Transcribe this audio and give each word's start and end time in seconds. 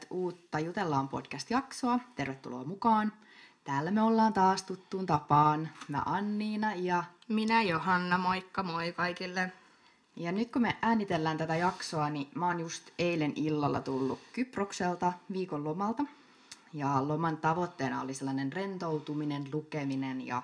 kuuntelet 0.00 0.06
uutta 0.10 0.58
Jutellaan 0.58 1.08
podcast-jaksoa. 1.08 2.00
Tervetuloa 2.14 2.64
mukaan. 2.64 3.12
Täällä 3.64 3.90
me 3.90 4.02
ollaan 4.02 4.32
taas 4.32 4.62
tuttuun 4.62 5.06
tapaan. 5.06 5.68
Mä 5.88 6.02
Anniina 6.06 6.74
ja... 6.74 7.04
Minä 7.28 7.62
Johanna, 7.62 8.18
moikka 8.18 8.62
moi 8.62 8.92
kaikille. 8.92 9.52
Ja 10.16 10.32
nyt 10.32 10.52
kun 10.52 10.62
me 10.62 10.76
äänitellään 10.82 11.38
tätä 11.38 11.56
jaksoa, 11.56 12.10
niin 12.10 12.28
mä 12.34 12.46
oon 12.46 12.60
just 12.60 12.90
eilen 12.98 13.32
illalla 13.36 13.80
tullut 13.80 14.20
Kyprokselta 14.32 15.12
viikon 15.32 15.64
lomalta. 15.64 16.02
Ja 16.72 17.08
loman 17.08 17.36
tavoitteena 17.36 18.00
oli 18.00 18.14
sellainen 18.14 18.52
rentoutuminen, 18.52 19.48
lukeminen 19.52 20.26
ja 20.26 20.42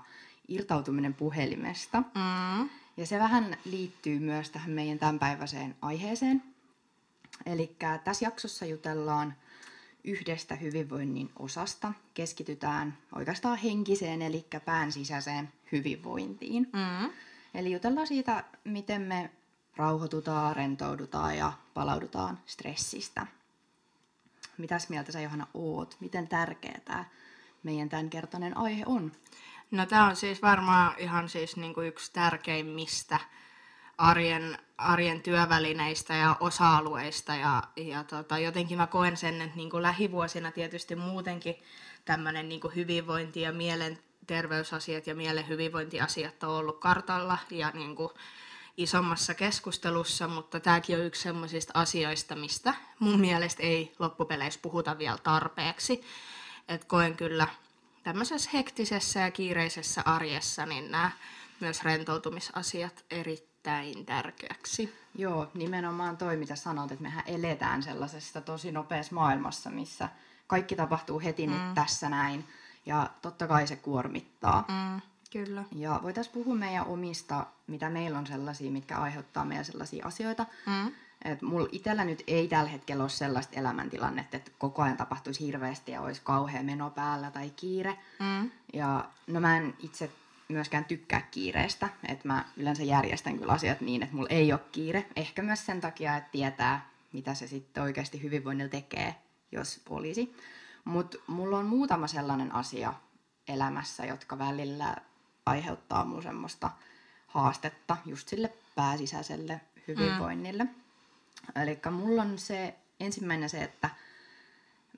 irtautuminen 0.48 1.14
puhelimesta. 1.14 1.98
Mm. 1.98 2.68
Ja 2.96 3.06
se 3.06 3.18
vähän 3.18 3.56
liittyy 3.64 4.18
myös 4.18 4.50
tähän 4.50 4.70
meidän 4.70 4.98
tämänpäiväiseen 4.98 5.76
aiheeseen. 5.82 6.42
Eli 7.46 7.76
tässä 8.04 8.24
jaksossa 8.24 8.66
jutellaan 8.66 9.34
yhdestä 10.06 10.54
hyvinvoinnin 10.54 11.30
osasta. 11.38 11.92
Keskitytään 12.14 12.98
oikeastaan 13.14 13.58
henkiseen, 13.58 14.22
eli 14.22 14.46
pään 14.64 14.92
sisäiseen 14.92 15.52
hyvinvointiin. 15.72 16.68
Mm. 16.72 17.10
Eli 17.54 17.72
jutellaan 17.72 18.06
siitä, 18.06 18.44
miten 18.64 19.02
me 19.02 19.30
rauhoitutaan, 19.76 20.56
rentoudutaan 20.56 21.36
ja 21.36 21.52
palaudutaan 21.74 22.38
stressistä. 22.46 23.26
Mitäs 24.58 24.88
mieltä 24.88 25.12
sä 25.12 25.20
Johanna 25.20 25.46
oot? 25.54 25.96
Miten 26.00 26.28
tärkeä 26.28 26.80
tämä 26.84 27.04
meidän 27.62 27.88
tämänkertainen 27.88 28.56
aihe 28.56 28.82
on? 28.86 29.12
No 29.70 29.86
tämä 29.86 30.08
on 30.08 30.16
siis 30.16 30.42
varmaan 30.42 30.94
ihan 30.98 31.28
siis 31.28 31.56
niinku 31.56 31.80
yksi 31.80 32.12
tärkeimmistä 32.12 33.20
arjen, 33.98 34.58
arjen 34.78 35.22
työvälineistä 35.22 36.14
ja 36.14 36.36
osa-alueista. 36.40 37.34
Ja, 37.34 37.62
ja 37.76 38.04
tota, 38.04 38.38
jotenkin 38.38 38.78
mä 38.78 38.86
koen 38.86 39.16
sen, 39.16 39.42
että 39.42 39.56
niinku 39.56 39.82
lähivuosina 39.82 40.52
tietysti 40.52 40.96
muutenkin 40.96 41.54
tämmöinen 42.04 42.48
niinku 42.48 42.68
hyvinvointi 42.68 43.40
ja 43.40 43.52
mielenterveysasiat 43.52 45.06
ja 45.06 45.14
mielen 45.14 45.48
hyvinvointiasiat 45.48 46.42
on 46.42 46.50
ollut 46.50 46.80
kartalla 46.80 47.38
ja 47.50 47.70
niinku 47.74 48.12
isommassa 48.76 49.34
keskustelussa, 49.34 50.28
mutta 50.28 50.60
tämäkin 50.60 50.96
on 50.96 51.04
yksi 51.04 51.22
sellaisista 51.22 51.72
asioista, 51.74 52.36
mistä 52.36 52.74
mun 52.98 53.20
mielestä 53.20 53.62
ei 53.62 53.94
loppupeleissä 53.98 54.60
puhuta 54.62 54.98
vielä 54.98 55.18
tarpeeksi. 55.18 56.04
Et 56.68 56.84
koen 56.84 57.16
kyllä 57.16 57.48
tämmöisessä 58.02 58.50
hektisessä 58.52 59.20
ja 59.20 59.30
kiireisessä 59.30 60.02
arjessa 60.04 60.66
niin 60.66 60.90
nämä 60.90 61.10
myös 61.60 61.82
rentoutumisasiat 61.82 63.04
erittäin 63.10 63.55
tärkeäksi. 64.06 64.94
Joo, 65.14 65.50
nimenomaan 65.54 66.16
toi, 66.16 66.36
mitä 66.36 66.56
sanot, 66.56 66.92
että 66.92 67.02
mehän 67.02 67.24
eletään 67.26 67.82
sellaisessa 67.82 68.40
tosi 68.40 68.72
nopeassa 68.72 69.14
maailmassa, 69.14 69.70
missä 69.70 70.08
kaikki 70.46 70.76
tapahtuu 70.76 71.20
heti 71.20 71.46
mm. 71.46 71.52
nyt 71.52 71.74
tässä 71.74 72.08
näin. 72.08 72.44
Ja 72.86 73.10
totta 73.22 73.46
kai 73.46 73.66
se 73.66 73.76
kuormittaa. 73.76 74.64
Mm, 74.68 75.00
kyllä. 75.32 75.64
Ja 75.72 76.00
voitaisiin 76.02 76.34
puhua 76.34 76.54
meidän 76.54 76.86
omista, 76.86 77.46
mitä 77.66 77.90
meillä 77.90 78.18
on 78.18 78.26
sellaisia, 78.26 78.70
mitkä 78.70 78.98
aiheuttaa 78.98 79.44
meidän 79.44 79.64
sellaisia 79.64 80.06
asioita. 80.06 80.46
Mm. 80.66 80.92
Et 81.24 81.42
mulla 81.42 81.68
itsellä 81.72 82.04
nyt 82.04 82.22
ei 82.26 82.48
tällä 82.48 82.70
hetkellä 82.70 83.02
ole 83.02 83.10
sellaista 83.10 83.56
elämäntilannetta, 83.56 84.36
että 84.36 84.50
koko 84.58 84.82
ajan 84.82 84.96
tapahtuisi 84.96 85.46
hirveästi 85.46 85.92
ja 85.92 86.00
olisi 86.00 86.20
kauhea 86.24 86.62
meno 86.62 86.90
päällä 86.90 87.30
tai 87.30 87.50
kiire. 87.50 87.98
Mm. 88.18 88.50
Ja 88.72 89.04
no 89.26 89.40
mä 89.40 89.56
en 89.56 89.74
itse 89.78 90.10
myöskään 90.48 90.84
tykkää 90.84 91.20
kiireestä, 91.20 91.88
että 92.08 92.28
mä 92.28 92.44
yleensä 92.56 92.82
järjestän 92.82 93.38
kyllä 93.38 93.52
asiat 93.52 93.80
niin, 93.80 94.02
että 94.02 94.14
mulla 94.14 94.28
ei 94.30 94.52
ole 94.52 94.60
kiire. 94.72 95.06
Ehkä 95.16 95.42
myös 95.42 95.66
sen 95.66 95.80
takia, 95.80 96.16
että 96.16 96.30
tietää, 96.30 96.90
mitä 97.12 97.34
se 97.34 97.46
sitten 97.46 97.82
oikeasti 97.82 98.22
hyvinvoinnilla 98.22 98.70
tekee, 98.70 99.14
jos 99.52 99.80
olisi. 99.88 100.36
Mutta 100.84 101.18
mulla 101.26 101.58
on 101.58 101.66
muutama 101.66 102.06
sellainen 102.06 102.54
asia 102.54 102.94
elämässä, 103.48 104.06
jotka 104.06 104.38
välillä 104.38 104.96
aiheuttaa 105.46 106.04
mulle 106.04 106.22
semmoista 106.22 106.70
haastetta 107.26 107.96
just 108.04 108.28
sille 108.28 108.52
pääsisäiselle 108.74 109.60
hyvinvoinnille. 109.88 110.64
Mm. 110.64 111.62
Eli 111.62 111.78
mulla 111.90 112.22
on 112.22 112.38
se 112.38 112.74
ensimmäinen 113.00 113.50
se, 113.50 113.62
että 113.62 113.90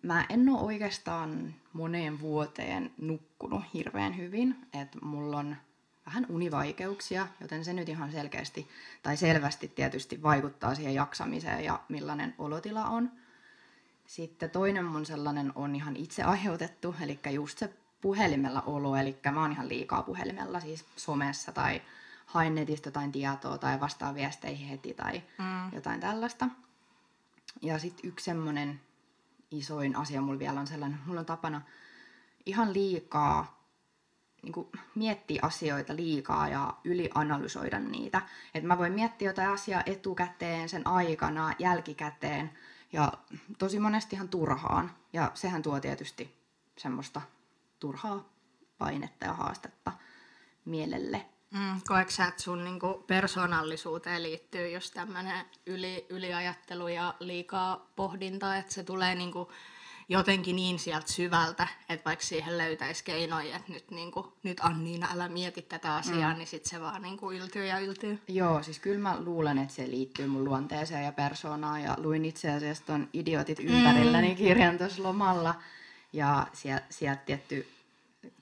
mä 0.03 0.27
en 0.29 0.49
ole 0.49 0.61
oikeastaan 0.61 1.55
moneen 1.73 2.21
vuoteen 2.21 2.91
nukkunut 2.99 3.63
hirveän 3.75 4.17
hyvin. 4.17 4.57
Että 4.83 4.99
mulla 5.03 5.39
on 5.39 5.57
vähän 6.07 6.27
univaikeuksia, 6.29 7.27
joten 7.41 7.65
se 7.65 7.73
nyt 7.73 7.89
ihan 7.89 8.13
selkeästi 8.13 8.69
tai 9.03 9.17
selvästi 9.17 9.69
tietysti 9.69 10.23
vaikuttaa 10.23 10.75
siihen 10.75 10.95
jaksamiseen 10.95 11.65
ja 11.65 11.81
millainen 11.89 12.35
olotila 12.39 12.85
on. 12.85 13.13
Sitten 14.07 14.51
toinen 14.51 14.85
mun 14.85 15.07
sellainen 15.07 15.53
on 15.55 15.77
ihan 15.77 15.97
itse 15.97 16.23
aiheutettu, 16.23 16.97
eli 17.03 17.19
just 17.31 17.59
se 17.59 17.73
puhelimella 18.01 18.63
olo, 18.67 18.97
eli 18.97 19.17
mä 19.33 19.41
oon 19.41 19.53
ihan 19.53 19.69
liikaa 19.69 20.03
puhelimella, 20.03 20.61
siis 20.61 20.85
somessa 20.97 21.53
tai 21.53 21.83
hain 22.27 22.55
netistä 22.55 22.89
jotain 22.89 23.13
tietoa 23.13 23.59
tai 23.59 23.81
vastaan 23.81 24.15
viesteihin 24.15 24.69
heti 24.69 24.95
tai 24.95 25.23
Mm. 25.39 25.73
jotain 25.73 26.01
tällaista. 26.01 26.49
Ja 27.63 27.79
sitten 27.79 28.09
yksi 28.09 28.25
semmoinen 28.25 28.81
isoin 29.51 29.97
asia 29.97 30.21
mulla 30.21 30.39
vielä 30.39 30.61
on 30.61 30.67
sellainen, 30.67 30.99
mulla 31.07 31.21
on 31.21 31.27
tapana 31.27 31.63
ihan 32.47 32.75
liikaa 32.75 33.59
niin 34.43 34.53
kuin 34.53 34.69
miettiä 34.95 35.41
asioita 35.43 35.97
liikaa 35.97 36.49
ja 36.49 36.75
ylianalysoida 36.85 37.79
niitä. 37.79 38.23
Et 38.55 38.65
mä 38.65 38.79
voin 38.79 38.93
miettiä 38.93 39.29
jotain 39.29 39.51
asiaa 39.51 39.83
etukäteen, 39.87 40.69
sen 40.69 40.87
aikana, 40.87 41.53
jälkikäteen 41.59 42.51
ja 42.93 43.13
tosi 43.59 43.81
monesti 43.81 44.17
ihan 44.17 44.29
turhaan. 44.29 44.91
Ja 45.13 45.31
sehän 45.35 45.63
tuo 45.63 45.81
tietysti 45.81 46.37
semmoista 46.79 47.21
turhaa 47.79 48.29
painetta 48.79 49.25
ja 49.25 49.33
haastetta 49.33 49.93
mielelle. 50.65 51.27
Mm, 51.51 51.81
koetko 51.89 52.11
sä, 52.11 52.25
että 52.25 52.43
sun 52.43 52.65
niinku 52.65 53.05
persoonallisuuteen 53.07 54.23
liittyy 54.23 54.71
just 54.71 54.95
tämmöinen 54.95 55.47
yli, 55.67 56.07
yliajattelu 56.09 56.89
ja 56.89 57.15
liikaa 57.21 57.87
pohdintaa, 57.97 58.57
että 58.57 58.75
se 58.75 58.85
tulee 58.85 59.15
niinku 59.15 59.53
jotenkin 60.09 60.57
niin 60.57 60.79
sieltä 60.79 61.13
syvältä, 61.13 61.69
että 61.89 62.05
vaikka 62.05 62.25
siihen 62.25 62.59
löytäisi 62.59 63.05
keinoja, 63.05 63.57
että 63.57 63.73
nyt, 63.73 63.91
niinku, 63.91 64.33
nyt 64.43 64.61
Anniina, 64.61 65.09
älä 65.13 65.29
mieti 65.29 65.63
tätä 65.63 65.95
asiaa, 65.95 66.33
mm. 66.33 66.39
niin 66.39 66.47
sitten 66.47 66.71
se 66.71 66.81
vaan 66.81 67.03
niinku 67.03 67.33
yltyy 67.33 67.67
ja 67.67 67.79
yltyy. 67.79 68.23
Joo, 68.29 68.63
siis 68.63 68.79
kyllä 68.79 68.99
mä 68.99 69.21
luulen, 69.21 69.59
että 69.59 69.75
se 69.75 69.91
liittyy 69.91 70.27
mun 70.27 70.45
luonteeseen 70.45 71.05
ja 71.05 71.13
persoonaan. 71.13 71.83
Ja 71.83 71.95
luin 71.99 72.25
itse 72.25 72.51
asiassa 72.51 72.87
ton 72.87 73.09
Idiotit 73.13 73.61
ympärilläni 73.61 74.35
kirjan 74.35 74.79
tuossa 74.79 75.03
lomalla. 75.03 75.55
Ja 76.13 76.47
sieltä 76.53 76.87
sielt 76.91 77.25
tietty 77.25 77.67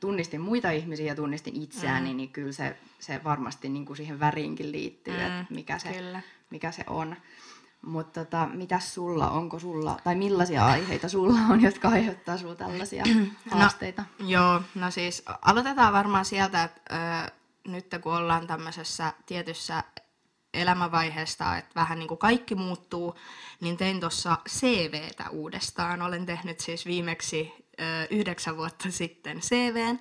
tunnistin 0.01 0.41
muita 0.41 0.71
ihmisiä 0.71 1.07
ja 1.07 1.15
tunnistin 1.15 1.63
itseäni, 1.63 2.11
mm. 2.11 2.17
niin 2.17 2.29
kyllä 2.29 2.53
se, 2.53 2.77
se 2.99 3.21
varmasti 3.25 3.69
niin 3.69 3.87
kuin 3.87 3.97
siihen 3.97 4.21
väriinkin 4.21 4.73
liittyy, 4.73 5.15
mm, 5.15 5.21
että 5.21 5.55
mikä 5.55 5.79
se, 5.79 5.93
Kyllä. 5.93 6.23
mikä 6.51 6.71
se 6.71 6.85
on. 6.87 7.17
Mutta 7.83 8.25
tota, 8.25 8.49
mitäs 8.53 8.95
sulla, 8.95 9.31
onko 9.31 9.59
sulla, 9.59 10.01
tai 10.05 10.15
millaisia 10.15 10.67
aiheita 10.67 11.09
sulla 11.09 11.39
on, 11.51 11.63
jotka 11.63 11.89
aiheuttaa 11.89 12.37
sulla 12.37 12.55
tällaisia 12.55 13.05
haasteita? 13.51 14.05
No, 14.19 14.29
joo, 14.29 14.63
no 14.75 14.91
siis 14.91 15.23
aloitetaan 15.43 15.93
varmaan 15.93 16.25
sieltä, 16.25 16.65
että 16.65 16.81
ö, 17.27 17.31
nyt 17.69 17.87
kun 18.03 18.15
ollaan 18.15 18.47
tämmöisessä 18.47 19.13
tietyssä 19.27 19.85
elämänvaiheesta, 20.55 21.57
että 21.57 21.75
vähän 21.75 21.99
niin 21.99 22.09
kuin 22.09 22.19
kaikki 22.19 22.55
muuttuu, 22.55 23.15
niin 23.61 23.77
tein 23.77 24.01
tuossa 24.01 24.39
CVtä 24.49 25.31
uudestaan. 25.31 26.03
Olen 26.03 26.27
tehnyt 26.27 26.61
siis 26.61 26.87
viimeksi 26.87 27.53
yhdeksän 28.11 28.57
vuotta 28.57 28.91
sitten 28.91 29.41
CVn 29.41 30.01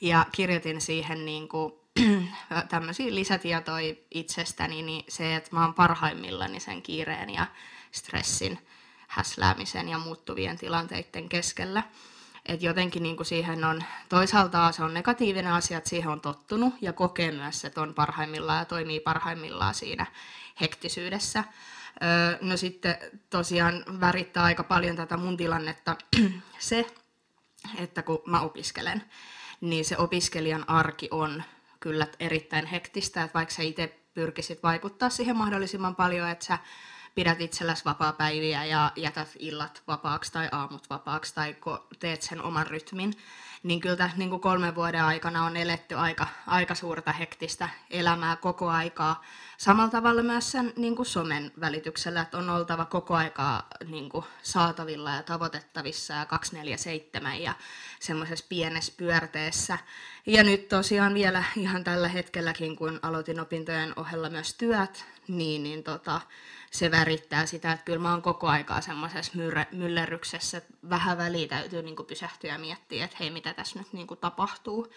ja 0.00 0.26
kirjoitin 0.32 0.80
siihen 0.80 1.24
niin 1.26 1.48
kuin, 1.48 1.72
tämmöisiä 2.68 3.14
lisätietoja 3.14 3.94
itsestäni, 4.10 4.82
niin 4.82 5.04
se, 5.08 5.36
että 5.36 5.50
mä 5.52 5.64
oon 5.64 5.74
parhaimmillani 5.74 6.60
sen 6.60 6.82
kiireen 6.82 7.30
ja 7.30 7.46
stressin 7.92 8.58
häsläämisen 9.08 9.88
ja 9.88 9.98
muuttuvien 9.98 10.58
tilanteiden 10.58 11.28
keskellä. 11.28 11.82
Et 12.46 12.62
jotenkin 12.62 13.02
niin 13.02 13.16
kuin 13.16 13.26
siihen 13.26 13.64
on, 13.64 13.84
toisaalta 14.08 14.72
se 14.72 14.84
on 14.84 14.94
negatiivinen 14.94 15.52
asia, 15.52 15.78
että 15.78 15.90
siihen 15.90 16.10
on 16.10 16.20
tottunut 16.20 16.74
ja 16.80 16.92
kokee 16.92 17.32
myös, 17.32 17.64
että 17.64 17.80
on 17.80 17.94
parhaimmillaan 17.94 18.58
ja 18.58 18.64
toimii 18.64 19.00
parhaimmillaan 19.00 19.74
siinä 19.74 20.06
hektisyydessä. 20.60 21.44
Öö, 22.02 22.38
no 22.40 22.56
sitten 22.56 22.96
tosiaan 23.30 23.84
värittää 24.00 24.42
aika 24.42 24.64
paljon 24.64 24.96
tätä 24.96 25.16
mun 25.16 25.36
tilannetta 25.36 25.96
se, 26.58 26.86
että 27.78 28.02
kun 28.02 28.22
mä 28.26 28.40
opiskelen, 28.40 29.02
niin 29.60 29.84
se 29.84 29.98
opiskelijan 29.98 30.68
arki 30.68 31.08
on 31.10 31.42
kyllä 31.80 32.06
erittäin 32.20 32.66
hektistä, 32.66 33.22
että 33.22 33.34
vaikka 33.34 33.54
sä 33.54 33.62
itse 33.62 33.98
pyrkisit 34.14 34.62
vaikuttaa 34.62 35.10
siihen 35.10 35.36
mahdollisimman 35.36 35.96
paljon, 35.96 36.28
että 36.28 36.44
sä 36.44 36.58
pidät 37.14 37.40
itselläsi 37.40 37.84
vapaa-päiviä 37.84 38.64
ja 38.64 38.92
jätät 38.96 39.28
illat 39.38 39.82
vapaaksi 39.86 40.32
tai 40.32 40.48
aamut 40.52 40.90
vapaaksi 40.90 41.34
tai 41.34 41.56
teet 41.98 42.22
sen 42.22 42.42
oman 42.42 42.66
rytmin, 42.66 43.14
niin 43.62 43.80
kyllä 43.80 43.96
tässä 43.96 44.16
niin 44.16 44.30
kuin 44.30 44.40
kolmen 44.40 44.74
vuoden 44.74 45.04
aikana 45.04 45.44
on 45.44 45.56
eletty 45.56 45.94
aika, 45.94 46.26
aika 46.46 46.74
suurta 46.74 47.12
hektistä 47.12 47.68
elämää 47.90 48.36
koko 48.36 48.68
aikaa. 48.68 49.22
Samalla 49.58 49.90
tavalla 49.90 50.22
myös 50.22 50.50
sen 50.50 50.72
niin 50.76 50.96
kuin 50.96 51.06
somen 51.06 51.52
välityksellä, 51.60 52.20
että 52.20 52.38
on 52.38 52.50
oltava 52.50 52.84
koko 52.84 53.14
aikaa 53.14 53.66
niin 53.88 54.08
kuin 54.08 54.24
saatavilla 54.42 55.10
ja 55.10 55.22
tavoitettavissa 55.22 56.14
ja 56.14 56.26
247 56.26 57.42
ja 57.42 57.54
semmoisessa 58.00 58.46
pienessä 58.48 58.92
pyörteessä. 58.96 59.78
Ja 60.26 60.44
nyt 60.44 60.68
tosiaan 60.68 61.14
vielä 61.14 61.44
ihan 61.56 61.84
tällä 61.84 62.08
hetkelläkin, 62.08 62.76
kun 62.76 63.00
aloitin 63.02 63.40
opintojen 63.40 63.92
ohella 63.96 64.30
myös 64.30 64.54
työt, 64.54 65.04
niin, 65.28 65.62
niin 65.62 65.82
tota, 65.84 66.20
se 66.72 66.90
värittää 66.90 67.46
sitä, 67.46 67.72
että 67.72 67.84
kyllä 67.84 67.98
mä 67.98 68.10
oon 68.10 68.22
koko 68.22 68.48
aikaa 68.48 68.80
semmoisessa 68.80 69.32
myllerryksessä, 69.72 70.58
että 70.58 70.74
vähän 70.90 71.18
väliä 71.18 71.48
täytyy 71.48 71.82
niin 71.82 71.96
kuin 71.96 72.06
pysähtyä 72.06 72.52
ja 72.52 72.58
miettiä, 72.58 73.04
että 73.04 73.16
hei, 73.20 73.30
mitä 73.30 73.54
tässä 73.54 73.78
nyt 73.78 73.92
niin 73.92 74.06
kuin 74.06 74.20
tapahtuu. 74.20 74.92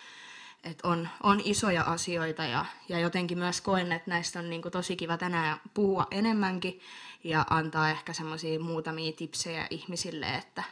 Et 0.63 0.79
on, 0.83 1.09
on 1.23 1.41
isoja 1.43 1.83
asioita 1.83 2.43
ja, 2.43 2.65
ja 2.89 2.99
jotenkin 2.99 3.37
myös 3.37 3.61
koen, 3.61 3.91
että 3.91 4.11
näistä 4.11 4.39
on 4.39 4.49
niin 4.49 4.61
kuin 4.61 4.71
tosi 4.71 4.95
kiva 4.95 5.17
tänään 5.17 5.61
puhua 5.73 6.07
enemmänkin 6.11 6.79
ja 7.23 7.45
antaa 7.49 7.89
ehkä 7.89 8.13
semmoisia 8.13 8.59
muutamia 8.59 9.11
tipsejä 9.11 9.67
ihmisille, 9.69 10.35
että 10.35 10.63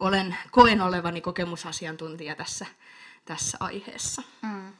olen, 0.00 0.36
koen 0.50 0.80
olevani 0.80 1.20
kokemusasiantuntija 1.20 2.34
tässä, 2.34 2.66
tässä 3.24 3.56
aiheessa. 3.60 4.22
Mm 4.42 4.72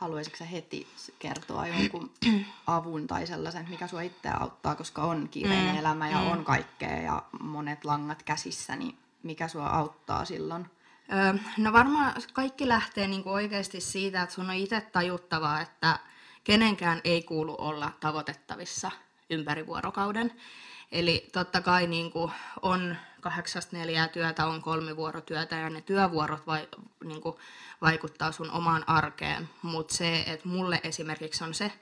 haluaisitko 0.00 0.44
heti 0.52 0.86
kertoa 1.18 1.66
jonkun 1.66 2.10
avun 2.66 3.06
tai 3.06 3.26
sellaisen, 3.26 3.66
mikä 3.70 3.86
sua 3.86 4.00
itse 4.00 4.28
auttaa, 4.28 4.74
koska 4.74 5.02
on 5.02 5.28
kiireinen 5.28 5.74
mm. 5.74 5.78
elämä 5.78 6.08
ja 6.08 6.16
mm. 6.16 6.30
on 6.30 6.44
kaikkea 6.44 6.96
ja 6.96 7.22
monet 7.40 7.84
langat 7.84 8.22
käsissä, 8.22 8.76
niin 8.76 8.98
mikä 9.22 9.48
sua 9.48 9.66
auttaa 9.66 10.24
silloin? 10.24 10.66
Öö, 11.12 11.34
no 11.58 11.72
varmaan 11.72 12.14
kaikki 12.32 12.68
lähtee 12.68 13.06
niinku 13.06 13.30
oikeasti 13.30 13.80
siitä, 13.80 14.22
että 14.22 14.34
sun 14.34 14.50
on 14.50 14.56
itse 14.56 14.80
tajuttavaa, 14.80 15.60
että 15.60 15.98
kenenkään 16.44 17.00
ei 17.04 17.22
kuulu 17.22 17.56
olla 17.58 17.92
tavoitettavissa 18.00 18.90
ympäri 19.30 19.66
vuorokauden. 19.66 20.32
Eli 20.92 21.28
totta 21.32 21.60
kai 21.60 21.86
niin 21.86 22.12
kuin 22.12 22.32
on 22.62 22.96
kahdeksasta 23.20 23.76
neljää 23.76 24.08
työtä, 24.08 24.46
on 24.46 24.62
kolmivuorotyötä 24.62 25.56
ja 25.56 25.70
ne 25.70 25.80
työvuorot 25.80 26.46
vai, 26.46 26.68
niin 27.04 27.20
kuin 27.20 27.36
vaikuttaa 27.80 28.32
sun 28.32 28.50
omaan 28.50 28.88
arkeen. 28.88 29.48
Mutta 29.62 29.94
se, 29.94 30.24
että 30.26 30.48
mulle 30.48 30.80
esimerkiksi 30.84 31.44
on 31.44 31.54
se, 31.54 31.72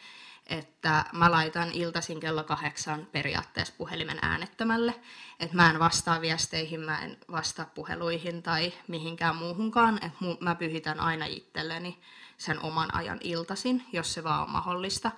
että 0.47 1.05
mä 1.13 1.31
laitan 1.31 1.73
iltaisin 1.73 2.21
kello 2.21 2.45
kahdeksan 2.45 3.07
periaatteessa 3.13 3.75
puhelimen 3.79 4.19
äänettömälle. 4.23 4.95
Että 5.41 5.57
mä 5.57 5.71
en 5.71 5.79
vastaa 5.79 6.21
viesteihin, 6.21 6.81
mä 6.81 6.99
en 6.99 7.17
vastaa 7.31 7.71
puheluihin 7.75 8.43
tai 8.43 8.73
mihinkään 8.89 9.37
muuhunkaan. 9.37 9.97
Että 9.97 10.19
mä 10.41 10.55
pyhitän 10.55 11.01
aina 11.01 11.27
itselleni 11.27 12.01
sen 12.39 12.63
oman 12.63 12.95
ajan 12.95 13.19
iltaisin, 13.23 13.85
jos 13.93 14.15
se 14.15 14.25
vaan 14.25 14.43
on 14.43 14.51
mahdollista. 14.51 15.11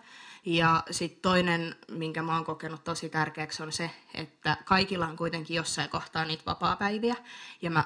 Ja 0.46 0.82
sitten 0.90 1.22
toinen, 1.22 1.76
minkä 1.90 2.22
mä 2.22 2.34
oon 2.34 2.44
kokenut 2.44 2.84
tosi 2.84 3.08
tärkeäksi, 3.08 3.62
on 3.62 3.72
se, 3.72 3.90
että 4.14 4.56
kaikilla 4.64 5.06
on 5.06 5.16
kuitenkin 5.16 5.56
jossain 5.56 5.90
kohtaa 5.90 6.24
niitä 6.24 6.42
vapaapäiviä. 6.46 7.16
Ja 7.62 7.70
mä 7.70 7.84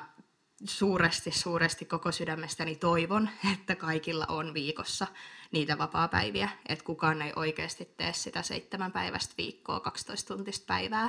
suuresti, 0.64 1.30
suuresti 1.30 1.84
koko 1.84 2.12
sydämestäni 2.12 2.76
toivon, 2.76 3.30
että 3.52 3.76
kaikilla 3.76 4.26
on 4.28 4.54
viikossa 4.54 5.06
niitä 5.52 5.78
vapaapäiviä, 5.78 6.48
että 6.66 6.84
kukaan 6.84 7.22
ei 7.22 7.32
oikeasti 7.36 7.88
tee 7.96 8.12
sitä 8.12 8.42
seitsemän 8.42 8.92
päivästä 8.92 9.34
viikkoa, 9.38 9.80
12 9.80 10.34
tuntista 10.34 10.66
päivää, 10.66 11.08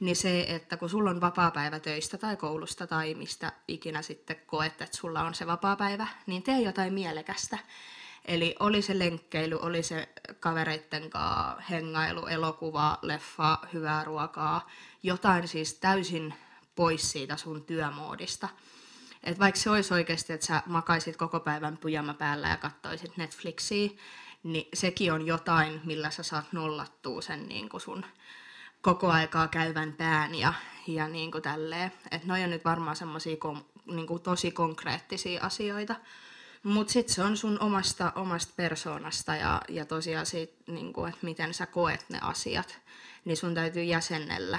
niin 0.00 0.16
se, 0.16 0.40
että 0.48 0.76
kun 0.76 0.90
sulla 0.90 1.10
on 1.10 1.20
vapaapäivä 1.20 1.80
töistä 1.80 2.18
tai 2.18 2.36
koulusta 2.36 2.86
tai 2.86 3.14
mistä 3.14 3.52
ikinä 3.68 4.02
sitten 4.02 4.36
koet, 4.46 4.82
että 4.82 4.96
sulla 4.96 5.20
on 5.22 5.34
se 5.34 5.46
vapaapäivä, 5.46 6.06
niin 6.26 6.42
tee 6.42 6.60
jotain 6.60 6.94
mielekästä. 6.94 7.58
Eli 8.24 8.56
oli 8.60 8.82
se 8.82 8.98
lenkkeily, 8.98 9.58
oli 9.62 9.82
se 9.82 10.08
kavereitten 10.40 11.10
kanssa 11.10 11.62
hengailu, 11.70 12.26
elokuva, 12.26 12.98
leffa, 13.02 13.58
hyvää 13.72 14.04
ruokaa, 14.04 14.70
jotain 15.02 15.48
siis 15.48 15.74
täysin 15.74 16.34
pois 16.74 17.12
siitä 17.12 17.36
sun 17.36 17.64
työmoodista. 17.64 18.48
Et 19.24 19.38
vaikka 19.38 19.60
se 19.60 19.70
olisi 19.70 19.94
oikeasti, 19.94 20.32
että 20.32 20.46
sä 20.46 20.62
makaisit 20.66 21.16
koko 21.16 21.40
päivän 21.40 21.76
pujama 21.76 22.14
päällä 22.14 22.48
ja 22.48 22.56
katsoisit 22.56 23.16
Netflixiä, 23.16 23.90
niin 24.42 24.68
sekin 24.74 25.12
on 25.12 25.26
jotain, 25.26 25.80
millä 25.84 26.10
sä 26.10 26.22
saat 26.22 26.52
nollattua 26.52 27.22
sen 27.22 27.48
niin 27.48 27.68
kuin 27.68 27.80
sun 27.80 28.04
koko 28.80 29.10
aikaa 29.10 29.48
käyvän 29.48 29.92
pään 29.92 30.34
ja, 30.34 30.54
ja 30.86 31.08
niin 31.08 31.32
kuin 31.32 31.42
tälleen. 31.42 31.92
Että 32.10 32.32
on 32.32 32.50
nyt 32.50 32.64
varmaan 32.64 32.96
semmoisia 32.96 33.36
niin 33.86 34.22
tosi 34.22 34.50
konkreettisia 34.50 35.42
asioita. 35.42 35.96
Mutta 36.62 36.92
sitten 36.92 37.14
se 37.14 37.22
on 37.22 37.36
sun 37.36 37.60
omasta, 37.60 38.12
omasta 38.14 38.52
persoonasta 38.56 39.36
ja, 39.36 39.60
ja 39.68 39.84
tosiaan 39.84 40.26
siitä, 40.26 40.52
niin 40.66 40.92
kuin, 40.92 41.08
että 41.08 41.26
miten 41.26 41.54
sä 41.54 41.66
koet 41.66 42.04
ne 42.08 42.18
asiat, 42.22 42.78
niin 43.24 43.36
sun 43.36 43.54
täytyy 43.54 43.82
jäsennellä, 43.82 44.58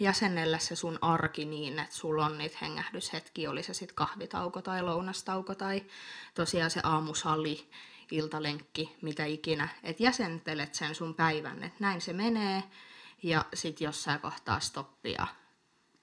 jäsennellä 0.00 0.58
se 0.58 0.76
sun 0.76 0.98
arki 1.00 1.44
niin, 1.44 1.78
että 1.78 1.96
sulla 1.96 2.26
on 2.26 2.38
niitä 2.38 2.58
hengähdyshetkiä, 2.60 3.50
oli 3.50 3.62
se 3.62 3.74
sitten 3.74 3.94
kahvitauko 3.94 4.62
tai 4.62 4.82
lounastauko 4.82 5.54
tai 5.54 5.82
tosiaan 6.34 6.70
se 6.70 6.80
aamusali, 6.82 7.70
iltalenkki, 8.10 8.96
mitä 9.02 9.24
ikinä. 9.24 9.68
Että 9.82 10.02
jäsentelet 10.02 10.74
sen 10.74 10.94
sun 10.94 11.14
päivän, 11.14 11.62
että 11.62 11.76
näin 11.80 12.00
se 12.00 12.12
menee 12.12 12.62
ja 13.22 13.44
sitten 13.54 13.84
jossain 13.84 14.20
kohtaa 14.20 14.60
stoppia 14.60 15.26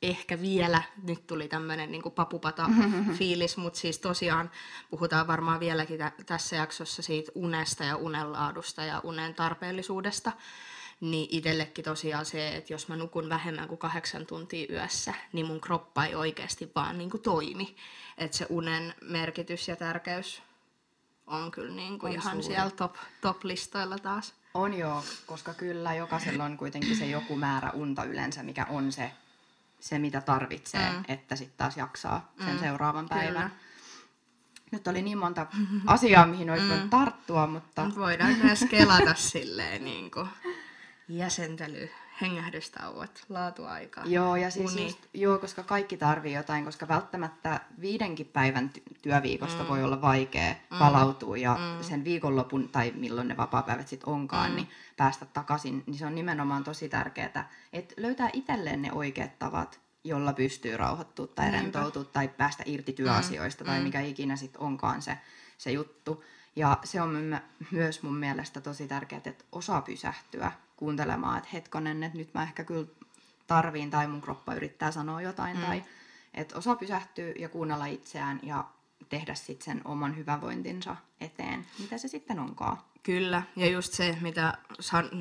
ehkä 0.01 0.41
vielä, 0.41 0.83
nyt 1.03 1.27
tuli 1.27 1.47
tämmöinen 1.47 1.91
niin 1.91 2.01
papupata-fiilis, 2.15 3.57
mutta 3.57 3.79
siis 3.79 3.99
tosiaan 3.99 4.51
puhutaan 4.89 5.27
varmaan 5.27 5.59
vieläkin 5.59 5.99
t- 5.99 6.25
tässä 6.25 6.55
jaksossa 6.55 7.01
siitä 7.01 7.31
unesta 7.35 7.83
ja 7.83 7.95
unenlaadusta 7.95 8.83
ja 8.83 9.01
unen 9.03 9.35
tarpeellisuudesta. 9.35 10.31
Niin 11.01 11.27
itsellekin 11.31 11.85
tosiaan 11.85 12.25
se, 12.25 12.55
että 12.55 12.73
jos 12.73 12.87
mä 12.87 12.95
nukun 12.95 13.29
vähemmän 13.29 13.67
kuin 13.67 13.77
kahdeksan 13.77 14.25
tuntia 14.25 14.67
yössä, 14.69 15.13
niin 15.33 15.45
mun 15.45 15.61
kroppa 15.61 16.05
ei 16.05 16.15
oikeasti 16.15 16.71
vaan 16.75 16.97
niin 16.97 17.09
kuin 17.09 17.21
toimi. 17.21 17.75
Että 18.17 18.37
se 18.37 18.45
unen 18.49 18.93
merkitys 19.01 19.67
ja 19.67 19.75
tärkeys 19.75 20.41
on 21.27 21.51
kyllä 21.51 21.75
niin 21.75 21.99
kuin 21.99 22.09
on 22.09 22.15
ihan 22.15 22.31
suuri. 22.31 22.43
siellä 22.43 22.71
top, 22.71 22.95
top-listoilla 23.21 23.97
taas. 23.97 24.33
On 24.53 24.73
joo, 24.73 25.03
koska 25.25 25.53
kyllä 25.53 25.93
jokaisella 25.93 26.43
on 26.43 26.57
kuitenkin 26.57 26.97
se 26.97 27.05
joku 27.05 27.35
määrä 27.35 27.71
unta 27.71 28.03
yleensä, 28.03 28.43
mikä 28.43 28.65
on 28.69 28.91
se 28.91 29.11
se, 29.81 29.99
mitä 29.99 30.21
tarvitsee, 30.21 30.91
mm. 30.91 31.03
että 31.07 31.35
sitten 31.35 31.57
taas 31.57 31.77
jaksaa 31.77 32.31
sen 32.45 32.53
mm. 32.53 32.59
seuraavan 32.59 33.09
päivän. 33.09 33.33
Kyllä. 33.33 33.49
Nyt 34.71 34.87
oli 34.87 35.01
niin 35.01 35.17
monta 35.17 35.47
asiaa, 35.87 36.25
mihin 36.25 36.49
olisi 36.49 36.65
mm. 36.83 36.89
tarttua, 36.89 37.47
mutta... 37.47 37.85
Mut 37.85 37.97
voidaan 37.97 38.35
myös 38.43 38.65
kelata 38.69 39.13
silleen 39.15 39.83
niin 39.83 40.11
kuin 40.11 40.27
jäsentely, 41.07 41.89
hengähdystauot, 42.21 43.25
laatuaika. 43.29 44.01
Joo, 44.05 44.35
ja 44.35 44.51
siis 44.51 44.75
just, 44.75 44.99
joo, 45.13 45.37
koska 45.37 45.63
kaikki 45.63 45.97
tarvii 45.97 46.33
jotain, 46.33 46.65
koska 46.65 46.87
välttämättä 46.87 47.59
viidenkin 47.81 48.25
päivän 48.25 48.71
työviikosta 49.01 49.63
mm. 49.63 49.69
voi 49.69 49.83
olla 49.83 50.01
vaikea 50.01 50.53
mm. 50.53 50.77
palautua 50.79 51.37
ja 51.37 51.53
mm. 51.55 51.83
sen 51.83 52.03
viikonlopun, 52.03 52.69
tai 52.69 52.93
milloin 52.95 53.27
ne 53.27 53.37
vapaapäivät 53.37 53.87
sitten 53.87 54.09
onkaan, 54.09 54.49
mm. 54.49 54.55
niin 54.55 54.67
päästä 54.97 55.25
takaisin, 55.25 55.83
niin 55.85 55.97
se 55.97 56.05
on 56.05 56.15
nimenomaan 56.15 56.63
tosi 56.63 56.89
tärkeää, 56.89 57.49
että 57.73 57.93
löytää 57.97 58.29
itselleen 58.33 58.81
ne 58.81 58.91
oikeat 58.91 59.39
tavat, 59.39 59.79
jolla 60.03 60.33
pystyy 60.33 60.77
rauhoittua 60.77 61.27
tai 61.27 61.45
Niinpä. 61.45 61.61
rentoutua 61.61 62.03
tai 62.03 62.27
päästä 62.27 62.63
irti 62.65 62.93
työasioista 62.93 63.63
mm. 63.63 63.67
tai 63.67 63.77
mm. 63.79 63.83
mikä 63.83 64.01
ikinä 64.01 64.35
sitten 64.35 64.61
onkaan 64.61 65.01
se, 65.01 65.17
se 65.57 65.71
juttu. 65.71 66.23
Ja 66.55 66.77
se 66.83 67.01
on 67.01 67.39
myös 67.71 68.03
mun 68.03 68.17
mielestä 68.17 68.61
tosi 68.61 68.87
tärkeää, 68.87 69.21
että 69.25 69.43
osaa 69.51 69.81
pysähtyä 69.81 70.51
kuuntelemaan, 70.81 71.37
että 71.37 71.49
hetkonen, 71.53 72.03
että 72.03 72.17
nyt 72.17 72.33
mä 72.33 72.43
ehkä 72.43 72.63
kyllä 72.63 72.87
tarviin 73.47 73.89
tai 73.89 74.07
mun 74.07 74.21
kroppa 74.21 74.53
yrittää 74.53 74.91
sanoa 74.91 75.21
jotain 75.21 75.57
mm. 75.57 75.63
tai 75.63 75.83
että 76.33 76.57
osaa 76.57 76.75
pysähtyä 76.75 77.33
ja 77.39 77.49
kuunnella 77.49 77.85
itseään 77.85 78.39
ja 78.43 78.65
tehdä 79.09 79.35
sitten 79.35 79.65
sen 79.65 79.81
oman 79.85 80.17
hyvävointinsa 80.17 80.95
eteen, 81.19 81.65
mitä 81.79 81.97
se 81.97 82.07
sitten 82.07 82.39
onkaan. 82.39 82.77
Kyllä, 83.03 83.43
ja 83.55 83.67
just 83.67 83.93
se, 83.93 84.17
mitä 84.21 84.57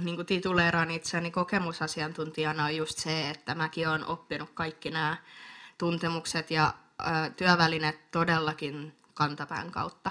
niin 0.04 0.26
tituleeraan 0.26 0.90
itseäni 0.90 1.30
kokemusasiantuntijana, 1.30 2.64
on 2.64 2.76
just 2.76 2.98
se, 2.98 3.30
että 3.30 3.54
mäkin 3.54 3.88
olen 3.88 4.06
oppinut 4.06 4.50
kaikki 4.54 4.90
nämä 4.90 5.16
tuntemukset 5.78 6.50
ja 6.50 6.74
ö, 7.00 7.30
työvälineet 7.30 8.10
todellakin 8.10 8.94
kantapään 9.14 9.70
kautta. 9.70 10.10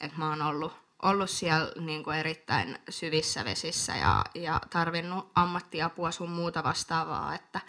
Että 0.00 0.18
mä 0.18 0.28
oon 0.28 0.42
ollut, 0.42 0.72
ollut 1.02 1.30
siellä 1.30 1.72
niin 1.80 2.04
kuin 2.04 2.16
erittäin 2.16 2.78
syvissä 2.88 3.44
vesissä 3.44 3.96
ja, 3.96 4.24
ja 4.34 4.60
tarvinnut 4.70 5.30
ammattiapua 5.34 6.10
sun 6.10 6.30
muuta 6.30 6.64
vastaavaa, 6.64 7.34
että 7.34 7.60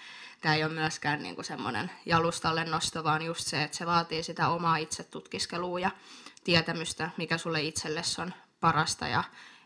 tämä 0.41 0.55
ei 0.55 0.63
ole 0.63 0.74
myöskään 0.74 1.24
niin 1.24 1.36
kuin 1.36 1.45
semmoinen 1.45 1.91
jalustalle 2.05 2.65
nosto, 2.65 3.03
vaan 3.03 3.21
just 3.21 3.48
se, 3.48 3.63
että 3.63 3.77
se 3.77 3.86
vaatii 3.86 4.24
sitä 4.24 4.50
omaa 4.50 4.77
itsetutkiskelua 4.77 5.79
ja 5.79 5.91
tietämystä, 6.43 7.09
mikä 7.17 7.38
sulle 7.38 7.62
itsellesi 7.62 8.21
on 8.21 8.33
parasta 8.59 9.07
ja, 9.07 9.24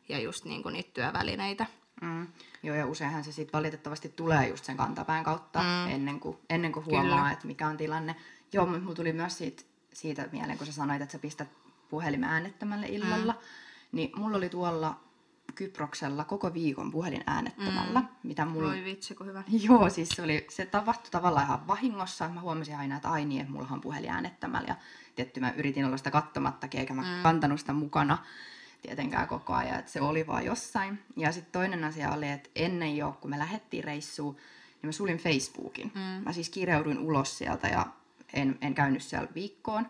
ja 0.09 0.19
just 0.19 0.45
niin 0.45 0.63
kuin 0.63 0.73
niitä 0.73 0.93
työvälineitä. 0.93 1.65
Mm. 2.01 2.27
Joo, 2.63 2.75
ja 2.75 2.85
useinhan 2.85 3.23
se 3.23 3.31
sitten 3.31 3.57
valitettavasti 3.57 4.09
tulee 4.09 4.47
just 4.47 4.65
sen 4.65 4.77
kantapään 4.77 5.23
kautta 5.23 5.59
mm. 5.59 5.91
ennen, 5.91 6.19
kuin, 6.19 6.37
ennen 6.49 6.71
kuin 6.71 6.85
huomaa, 6.85 7.17
Kyllä. 7.17 7.31
että 7.31 7.47
mikä 7.47 7.67
on 7.67 7.77
tilanne. 7.77 8.15
Joo, 8.53 8.65
mutta 8.65 8.81
mulla 8.81 8.95
tuli 8.95 9.13
myös 9.13 9.37
siitä, 9.37 9.63
siitä 9.93 10.29
mieleen, 10.31 10.57
kun 10.57 10.67
sä 10.67 10.73
sanoit, 10.73 11.01
että 11.01 11.11
sä 11.11 11.19
pistät 11.19 11.62
puhelimen 11.89 12.29
äänettömälle 12.29 12.87
illalla, 12.87 13.33
mm. 13.33 13.39
niin 13.91 14.11
mulla 14.15 14.37
oli 14.37 14.49
tuolla 14.49 14.99
Kyproksella 15.55 16.23
koko 16.23 16.53
viikon 16.53 16.91
puhelin 16.91 17.23
äänettömällä, 17.27 17.99
mm. 17.99 18.07
mitä 18.23 18.45
mulla... 18.45 18.67
Voi 18.67 18.83
vitsi, 18.83 19.15
kun 19.15 19.27
hyvä. 19.27 19.43
Joo, 19.69 19.89
siis 19.89 20.09
se, 20.09 20.21
oli, 20.21 20.47
se 20.49 20.65
tapahtui 20.65 21.11
tavallaan 21.11 21.45
ihan 21.45 21.67
vahingossa. 21.67 22.29
Mä 22.29 22.41
huomasin 22.41 22.75
aina, 22.75 22.95
että 22.95 23.09
ai 23.09 23.25
niin, 23.25 23.41
että 23.41 23.53
mulla 23.53 23.67
on 23.71 23.81
puhelin 23.81 24.09
äänettömällä. 24.09 24.67
Ja 24.67 24.75
tietty 25.15 25.39
mä 25.39 25.51
yritin 25.51 25.85
olla 25.85 25.97
sitä 25.97 26.11
kattomattakin, 26.11 26.79
eikä 26.79 26.93
mä 26.93 27.01
mm. 27.01 27.23
kantanut 27.23 27.59
sitä 27.59 27.73
mukana 27.73 28.17
tietenkään 28.81 29.27
koko 29.27 29.53
ajan, 29.53 29.79
että 29.79 29.91
se 29.91 30.01
oli 30.01 30.27
vaan 30.27 30.45
jossain. 30.45 30.99
Ja 31.17 31.31
sitten 31.31 31.51
toinen 31.51 31.83
asia 31.83 32.11
oli, 32.11 32.29
että 32.29 32.49
ennen 32.55 32.97
jo, 32.97 33.17
kun 33.21 33.29
me 33.29 33.39
lähdettiin 33.39 33.83
reissuun, 33.83 34.35
niin 34.35 34.87
mä 34.87 34.91
sulin 34.91 35.17
Facebookin. 35.17 35.91
Mm. 35.95 36.01
Mä 36.01 36.33
siis 36.33 36.49
kirjauduin 36.49 36.99
ulos 36.99 37.37
sieltä 37.37 37.67
ja 37.67 37.85
en, 38.33 38.57
en 38.61 38.73
käynyt 38.73 39.03
siellä 39.03 39.27
viikkoon. 39.35 39.87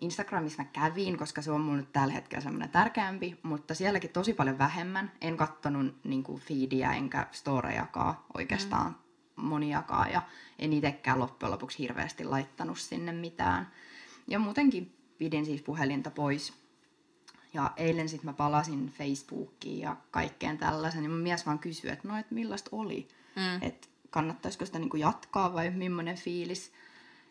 Instagramissa 0.00 0.62
mä 0.62 0.68
kävin, 0.72 1.18
koska 1.18 1.42
se 1.42 1.50
on 1.50 1.60
mun 1.60 1.76
nyt 1.76 1.92
tällä 1.92 2.14
hetkellä 2.14 2.42
semmoinen 2.42 2.68
tärkeämpi, 2.68 3.38
mutta 3.42 3.74
sielläkin 3.74 4.10
tosi 4.10 4.34
paljon 4.34 4.58
vähemmän. 4.58 5.12
En 5.20 5.36
kattonut 5.36 6.04
niin 6.04 6.24
feedia 6.38 6.92
enkä 6.92 7.26
storejakaan 7.32 8.14
oikeastaan 8.34 8.86
mm. 8.86 9.44
moniakaan 9.44 10.12
ja 10.12 10.22
en 10.58 10.72
itsekään 10.72 11.18
loppujen 11.18 11.52
lopuksi 11.52 11.78
hirveästi 11.78 12.24
laittanut 12.24 12.78
sinne 12.78 13.12
mitään. 13.12 13.70
Ja 14.26 14.38
muutenkin 14.38 14.96
pidin 15.18 15.44
siis 15.44 15.62
puhelinta 15.62 16.10
pois. 16.10 16.52
Ja 17.54 17.70
eilen 17.76 18.08
sitten 18.08 18.28
mä 18.28 18.32
palasin 18.32 18.92
Facebookiin 18.98 19.80
ja 19.80 19.96
kaikkeen 20.10 20.58
tällaisen, 20.58 21.02
niin 21.02 21.10
mun 21.10 21.20
mies 21.20 21.46
vaan 21.46 21.58
kysyi, 21.58 21.90
että 21.90 22.08
no, 22.08 22.18
että 22.18 22.34
millaista 22.34 22.70
oli, 22.72 23.08
mm. 23.36 23.62
että 23.62 23.88
kannattaisiko 24.10 24.66
sitä 24.66 24.78
niinku 24.78 24.96
jatkaa 24.96 25.52
vai 25.52 25.70
millainen 25.70 26.16
fiilis. 26.16 26.72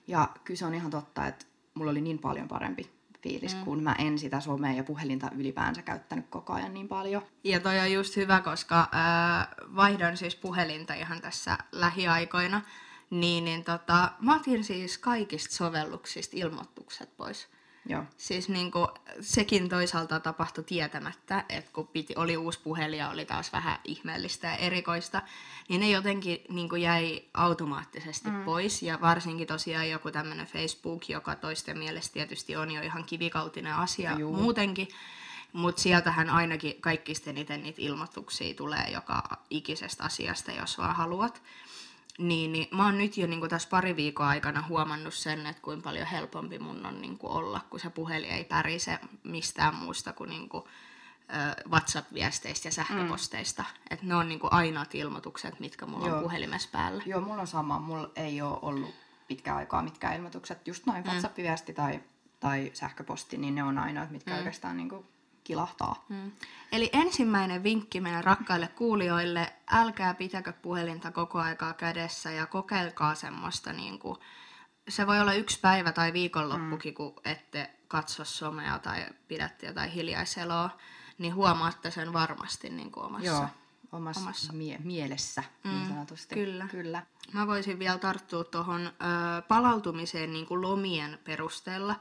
Ja 0.08 0.30
kyllä 0.44 0.58
se 0.58 0.66
on 0.66 0.74
ihan 0.74 0.92
totta, 0.92 1.28
että 1.28 1.46
mulla 1.74 1.92
oli 1.92 2.02
niin 2.02 2.20
paljon 2.20 2.48
parempi 2.48 2.90
fiilis, 3.24 3.56
mm. 3.56 3.64
kun 3.64 3.84
mä 3.84 3.96
en 4.00 4.20
sitä 4.20 4.40
somea 4.40 4.72
ja 4.72 4.84
puhelinta 4.84 5.32
ylipäänsä 5.38 5.82
käyttänyt 5.82 6.26
koko 6.30 6.54
ajan 6.54 6.74
niin 6.74 6.88
paljon. 6.88 7.22
Ja 7.44 7.60
toi 7.60 7.80
on 7.80 7.92
just 7.92 8.16
hyvä, 8.16 8.42
koska 8.42 8.80
äh, 8.80 9.48
vaihdoin 9.76 10.18
siis 10.18 10.36
puhelinta 10.36 10.94
ihan 10.94 11.22
tässä 11.22 11.58
lähiaikoina, 11.72 12.62
niin, 13.10 13.46
niin 13.46 13.64
tota, 13.64 14.12
mä 14.20 14.36
otin 14.36 14.64
siis 14.64 14.98
kaikista 14.98 15.56
sovelluksista 15.56 16.38
ilmoitukset 16.38 17.18
pois. 17.18 17.48
Joo. 17.86 18.04
Siis 18.18 18.50
niin 18.50 18.72
kuin, 18.72 18.88
sekin 19.22 19.70
toisaalta 19.70 20.20
tapahtui 20.20 20.64
tietämättä, 20.64 21.46
että 21.50 21.72
kun 21.74 21.88
piti, 21.88 22.14
oli 22.16 22.38
uusi 22.38 22.60
puhelin 22.64 23.00
ja 23.00 23.10
oli 23.10 23.26
taas 23.26 23.54
vähän 23.54 23.80
ihmeellistä 23.84 24.48
ja 24.48 24.56
erikoista, 24.56 25.22
niin 25.70 25.82
ne 25.82 25.90
jotenkin 25.90 26.42
niin 26.50 26.70
kuin 26.70 26.82
jäi 26.82 27.24
automaattisesti 27.34 28.30
mm. 28.30 28.44
pois. 28.44 28.84
Ja 28.84 29.02
varsinkin 29.02 29.48
tosiaan 29.48 29.90
joku 29.90 30.12
tämmöinen 30.12 30.48
Facebook, 30.48 31.10
joka 31.10 31.36
toisten 31.36 31.78
mielestä 31.78 32.14
tietysti 32.14 32.56
on 32.56 32.72
jo 32.72 32.82
ihan 32.82 33.04
kivikautinen 33.04 33.76
asia 33.76 34.16
Juu. 34.20 34.36
muutenkin, 34.36 34.88
mutta 35.54 35.82
sieltähän 35.82 36.30
ainakin 36.30 36.82
kaikista 36.82 37.30
eniten 37.30 37.64
niitä 37.64 37.82
ilmoituksia 37.82 38.54
tulee 38.54 38.90
joka 38.92 39.24
ikisestä 39.50 40.04
asiasta, 40.04 40.52
jos 40.52 40.78
vaan 40.78 40.96
haluat. 40.96 41.42
Niin, 42.20 42.52
niin 42.52 42.68
mä 42.72 42.86
oon 42.86 42.98
nyt 42.98 43.18
jo 43.18 43.28
niin 43.28 43.50
tässä 43.50 43.70
pari 43.70 43.96
viikon 43.96 44.28
aikana 44.28 44.64
huomannut 44.68 45.14
sen, 45.14 45.46
että 45.46 45.62
kuinka 45.62 45.84
paljon 45.84 46.08
helpompi 46.08 46.60
mun 46.60 46.86
on 46.86 47.02
niin 47.02 47.18
olla, 47.24 47.62
kun 47.70 47.80
se 47.80 47.90
puhelin 47.90 48.30
ei 48.30 48.44
pärise 48.44 49.00
mistään 49.24 49.76
muusta 49.76 50.14
kuin, 50.14 50.30
niin 50.30 50.50
kuin 50.50 50.64
WhatsApp-viesteistä 51.70 52.68
ja 52.68 52.72
sähköposteista. 52.72 53.62
Mm. 53.64 53.80
Että 53.90 54.06
ne 54.06 54.16
on 54.16 54.30
niin 54.30 54.40
kuin 54.40 54.54
ainoat 54.54 54.96
ilmoitukset, 54.96 55.60
mitkä 55.60 55.86
mulla 55.86 56.08
Joo. 56.08 56.18
on 56.18 56.24
puhelimessa 56.24 56.70
päällä. 56.72 57.04
Joo, 57.06 57.22
mulla 57.22 57.42
on 57.42 57.48
sama. 57.48 57.80
Mulla 57.80 58.12
ei 58.16 58.42
ole 58.42 58.60
ollut 58.62 58.96
pitkään 59.28 59.58
aikaa 59.58 59.84
mitkään 59.84 60.16
ilmoitukset. 60.16 60.68
Just 60.68 60.86
noin 60.86 61.04
mm. 61.04 61.10
WhatsApp-viesti 61.10 61.74
tai, 61.74 62.00
tai 62.40 62.72
sähköposti, 62.74 63.38
niin 63.38 63.56
ne 63.56 63.64
on 63.64 63.78
ainoat, 63.78 64.12
mitkä 64.12 64.32
mm. 64.32 64.38
oikeastaan 64.38 64.78
niin 64.78 64.90
kuin 64.90 65.06
kilahtaa. 65.44 66.06
Mm. 66.10 66.32
Eli 66.72 66.90
ensimmäinen 66.94 67.64
vinkki 67.64 68.02
meidän 68.02 68.24
rakkaille 68.24 68.68
kuulijoille, 68.68 69.54
älkää 69.72 70.14
pitäkö 70.14 70.54
puhelinta 70.54 71.12
koko 71.12 71.40
aikaa 71.40 71.74
kädessä 71.74 72.32
ja 72.32 72.46
kokeilkaa 72.46 73.16
semmoista, 73.16 73.74
niin 73.74 74.00
kuin, 74.00 74.18
se 74.90 75.08
voi 75.08 75.20
olla 75.20 75.34
yksi 75.34 75.60
päivä 75.60 75.92
tai 75.92 76.14
viikonloppukin, 76.14 76.92
mm. 76.92 76.96
kun 76.96 77.14
ette 77.26 77.70
katso 77.88 78.26
somea 78.26 78.80
tai 78.80 79.06
pidätte 79.28 79.68
jotain 79.68 79.92
hiljaiseloa, 79.92 80.70
niin 81.18 81.36
huomaatte 81.36 81.92
sen 81.92 82.14
varmasti 82.14 82.70
niin 82.70 82.92
kuin 82.92 83.06
omassa, 83.06 83.28
Joo, 83.28 83.48
omassa, 83.92 84.22
omassa. 84.22 84.54
Mie- 84.54 84.80
mielessä 84.84 85.44
niin 85.64 85.82
mm, 85.82 85.88
sanotusti. 85.88 86.36
Kyllä. 86.36 86.68
kyllä. 86.72 87.06
Mä 87.34 87.48
voisin 87.48 87.80
vielä 87.80 87.98
tarttua 87.98 88.44
tuohon 88.44 88.92
palautumiseen 89.48 90.34
niin 90.34 90.46
kuin 90.46 90.62
lomien 90.62 91.20
perusteella 91.24 91.96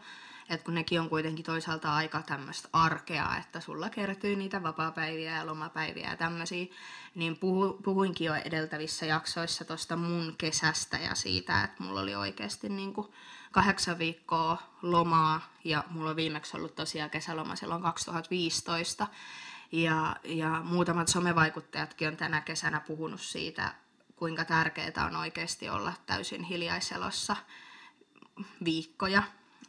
että 0.55 0.65
kun 0.65 0.75
nekin 0.75 1.01
on 1.01 1.09
kuitenkin 1.09 1.45
toisaalta 1.45 1.95
aika 1.95 2.23
tämmöistä 2.23 2.69
arkea, 2.73 3.37
että 3.37 3.61
sulla 3.61 3.91
kertyy 3.91 4.37
niitä 4.37 4.63
vapaapäiviä 4.63 5.37
ja 5.37 5.47
lomapäiviä 5.47 6.11
ja 6.11 6.17
tämmöisiä, 6.17 6.67
niin 7.15 7.37
puhu, 7.37 7.73
puhuinkin 7.85 8.25
jo 8.25 8.35
edeltävissä 8.35 9.07
jaksoissa 9.07 9.65
tuosta 9.65 9.97
mun 9.97 10.35
kesästä 10.39 10.97
ja 10.97 11.15
siitä, 11.15 11.65
että 11.65 11.83
mulla 11.83 12.01
oli 12.01 12.15
oikeasti 12.15 12.69
niin 12.69 12.93
kuin 12.93 13.13
kahdeksan 13.53 13.99
viikkoa 13.99 14.63
lomaa 14.83 15.41
ja 15.65 15.85
mulla 15.91 16.11
on 16.11 16.17
viimeksi 16.17 16.57
ollut 16.57 16.75
tosiaan 16.75 17.11
kesäloma 17.11 17.57
silloin 17.57 17.83
2015. 17.83 19.07
Ja, 19.73 20.17
ja 20.25 20.61
muutamat 20.65 21.09
somevaikuttajatkin 21.09 22.09
on 22.09 22.17
tänä 22.17 22.41
kesänä 22.41 22.81
puhunut 22.81 23.21
siitä, 23.21 23.75
kuinka 24.17 24.45
tärkeää 24.45 25.07
on 25.07 25.17
oikeasti 25.17 25.69
olla 25.69 25.93
täysin 26.07 26.43
hiljaiselossa 26.43 27.37
viikkoja 28.65 29.23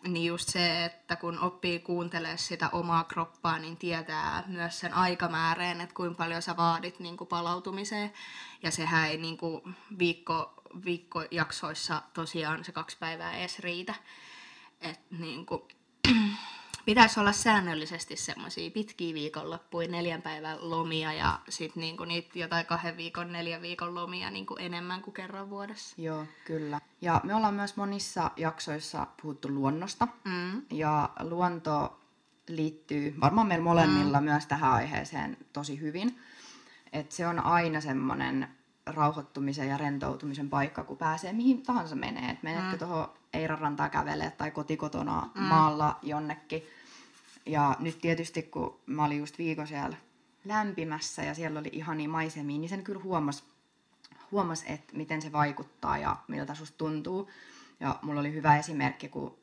niin 0.08 0.26
just 0.26 0.50
se, 0.50 0.86
että 0.86 1.16
kun 1.16 1.40
oppii 1.40 1.80
kuuntelemaan 1.80 2.38
sitä 2.38 2.70
omaa 2.70 3.04
kroppaa, 3.04 3.60
niin 3.60 3.78
tietää 3.78 4.44
myös 4.48 4.80
sen 4.80 4.94
aikamääreen, 4.94 5.82
että 5.82 5.96
kuinka 5.96 6.18
paljon 6.18 6.42
sä 6.42 6.58
vaadit 6.58 7.00
niin 7.00 7.18
kuin 7.18 7.28
palautumiseen. 7.28 8.14
Ja 8.64 8.72
sehän 8.72 9.10
ei 9.10 9.18
niin 9.18 9.38
kuin 9.38 9.76
viikko, 10.00 10.54
viikkojaksoissa 10.86 12.02
tosiaan 12.14 12.64
se 12.64 12.72
kaksi 12.72 12.98
päivää 13.00 13.38
edes 13.38 13.60
riitä. 13.60 13.94
Et 14.82 15.00
niin 15.12 15.46
kuin, 15.46 15.62
pitäisi 16.86 17.20
olla 17.20 17.32
säännöllisesti 17.32 18.16
semmoisia 18.16 18.72
pitkiä 18.72 19.14
viikonloppuja, 19.14 19.88
neljän 19.88 20.22
päivän 20.22 20.70
lomia 20.70 21.14
ja 21.14 21.40
sitten 21.50 21.82
niinku 21.82 22.06
niitä 22.06 22.40
jotain 22.40 22.66
kahden 22.66 22.98
viikon, 22.98 23.32
neljän 23.32 23.62
viikon 23.62 23.96
lomia 23.96 24.30
niinku 24.30 24.56
enemmän 24.60 25.02
kuin 25.02 25.14
kerran 25.14 25.50
vuodessa. 25.50 26.02
Joo, 26.02 26.26
kyllä. 26.46 26.82
Ja 27.02 27.22
me 27.24 27.36
ollaan 27.36 27.54
myös 27.54 27.76
monissa 27.76 28.32
jaksoissa 28.38 29.08
puhuttu 29.22 29.50
luonnosta. 29.50 30.08
Mm. 30.24 30.62
Ja 30.72 31.10
luonto 31.20 32.00
liittyy 32.48 33.16
varmaan 33.22 33.48
meillä 33.48 33.64
molemmilla 33.64 34.20
mm. 34.20 34.26
myös 34.26 34.46
tähän 34.46 34.72
aiheeseen 34.72 35.38
tosi 35.54 35.80
hyvin. 35.80 36.20
Et 36.94 37.12
se 37.12 37.28
on 37.28 37.40
aina 37.40 37.82
semmoinen 37.82 38.48
rauhoittumisen 38.86 39.68
ja 39.68 39.78
rentoutumisen 39.78 40.50
paikka, 40.50 40.84
kun 40.84 40.98
pääsee 40.98 41.34
mihin 41.34 41.64
tahansa 41.64 41.96
menee. 41.96 42.32
Et 42.32 42.44
menetkö 42.44 42.72
mm. 42.72 42.80
tuohon 42.80 43.08
Eiran 43.34 43.60
rantaa 43.60 43.90
kävelee 43.90 44.32
tai 44.32 44.52
kotikotona 44.52 45.30
mm. 45.36 45.42
maalla 45.42 46.00
jonnekin. 46.02 46.64
Ja 47.46 47.76
nyt 47.80 48.02
tietysti, 48.02 48.44
kun 48.44 48.80
mä 48.86 49.06
olin 49.06 49.20
just 49.20 49.38
viikon 49.38 49.68
siellä 49.68 49.98
lämpimässä 50.46 51.24
ja 51.24 51.34
siellä 51.34 51.60
oli 51.60 51.70
ihania 51.72 52.10
maisemia, 52.10 52.60
niin 52.60 52.70
sen 52.70 52.84
kyllä 52.84 53.04
huomasi, 53.04 53.44
huomas, 54.32 54.64
että 54.68 54.98
miten 54.98 55.22
se 55.22 55.32
vaikuttaa 55.32 55.98
ja 55.98 56.18
miltä 56.28 56.56
susta 56.56 56.78
tuntuu. 56.78 57.30
Ja 57.80 58.00
mulla 58.02 58.20
oli 58.20 58.34
hyvä 58.34 58.58
esimerkki, 58.58 59.10
kun 59.10 59.38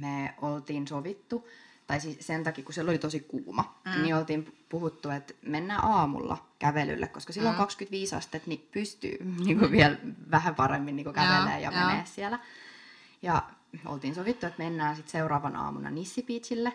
me 0.00 0.34
oltiin 0.42 0.88
sovittu, 0.88 1.48
tai 1.92 2.00
siis 2.00 2.16
sen 2.20 2.44
takia, 2.44 2.64
kun 2.64 2.74
siellä 2.74 2.90
oli 2.90 2.98
tosi 2.98 3.20
kuuma, 3.20 3.80
mm. 3.84 4.02
niin 4.02 4.14
oltiin 4.14 4.58
puhuttu, 4.68 5.10
että 5.10 5.34
mennään 5.42 5.84
aamulla 5.84 6.46
kävelylle, 6.58 7.08
koska 7.08 7.32
silloin 7.32 7.54
mm. 7.54 7.58
25 7.58 8.14
astetta, 8.14 8.48
niin 8.48 8.68
pystyy 8.72 9.18
niin 9.44 9.58
kuin 9.58 9.70
vielä 9.70 9.96
vähän 10.30 10.54
paremmin 10.54 10.96
niin 10.96 11.12
kävelemään 11.12 11.62
ja, 11.62 11.70
ja 11.70 11.86
menee 11.86 12.02
siellä. 12.04 12.38
Ja 13.22 13.42
oltiin 13.86 14.14
sovittu, 14.14 14.46
että 14.46 14.62
mennään 14.62 14.96
sitten 14.96 15.12
seuraavan 15.12 15.56
aamuna 15.56 15.90
Nissipiitsille. 15.90 16.72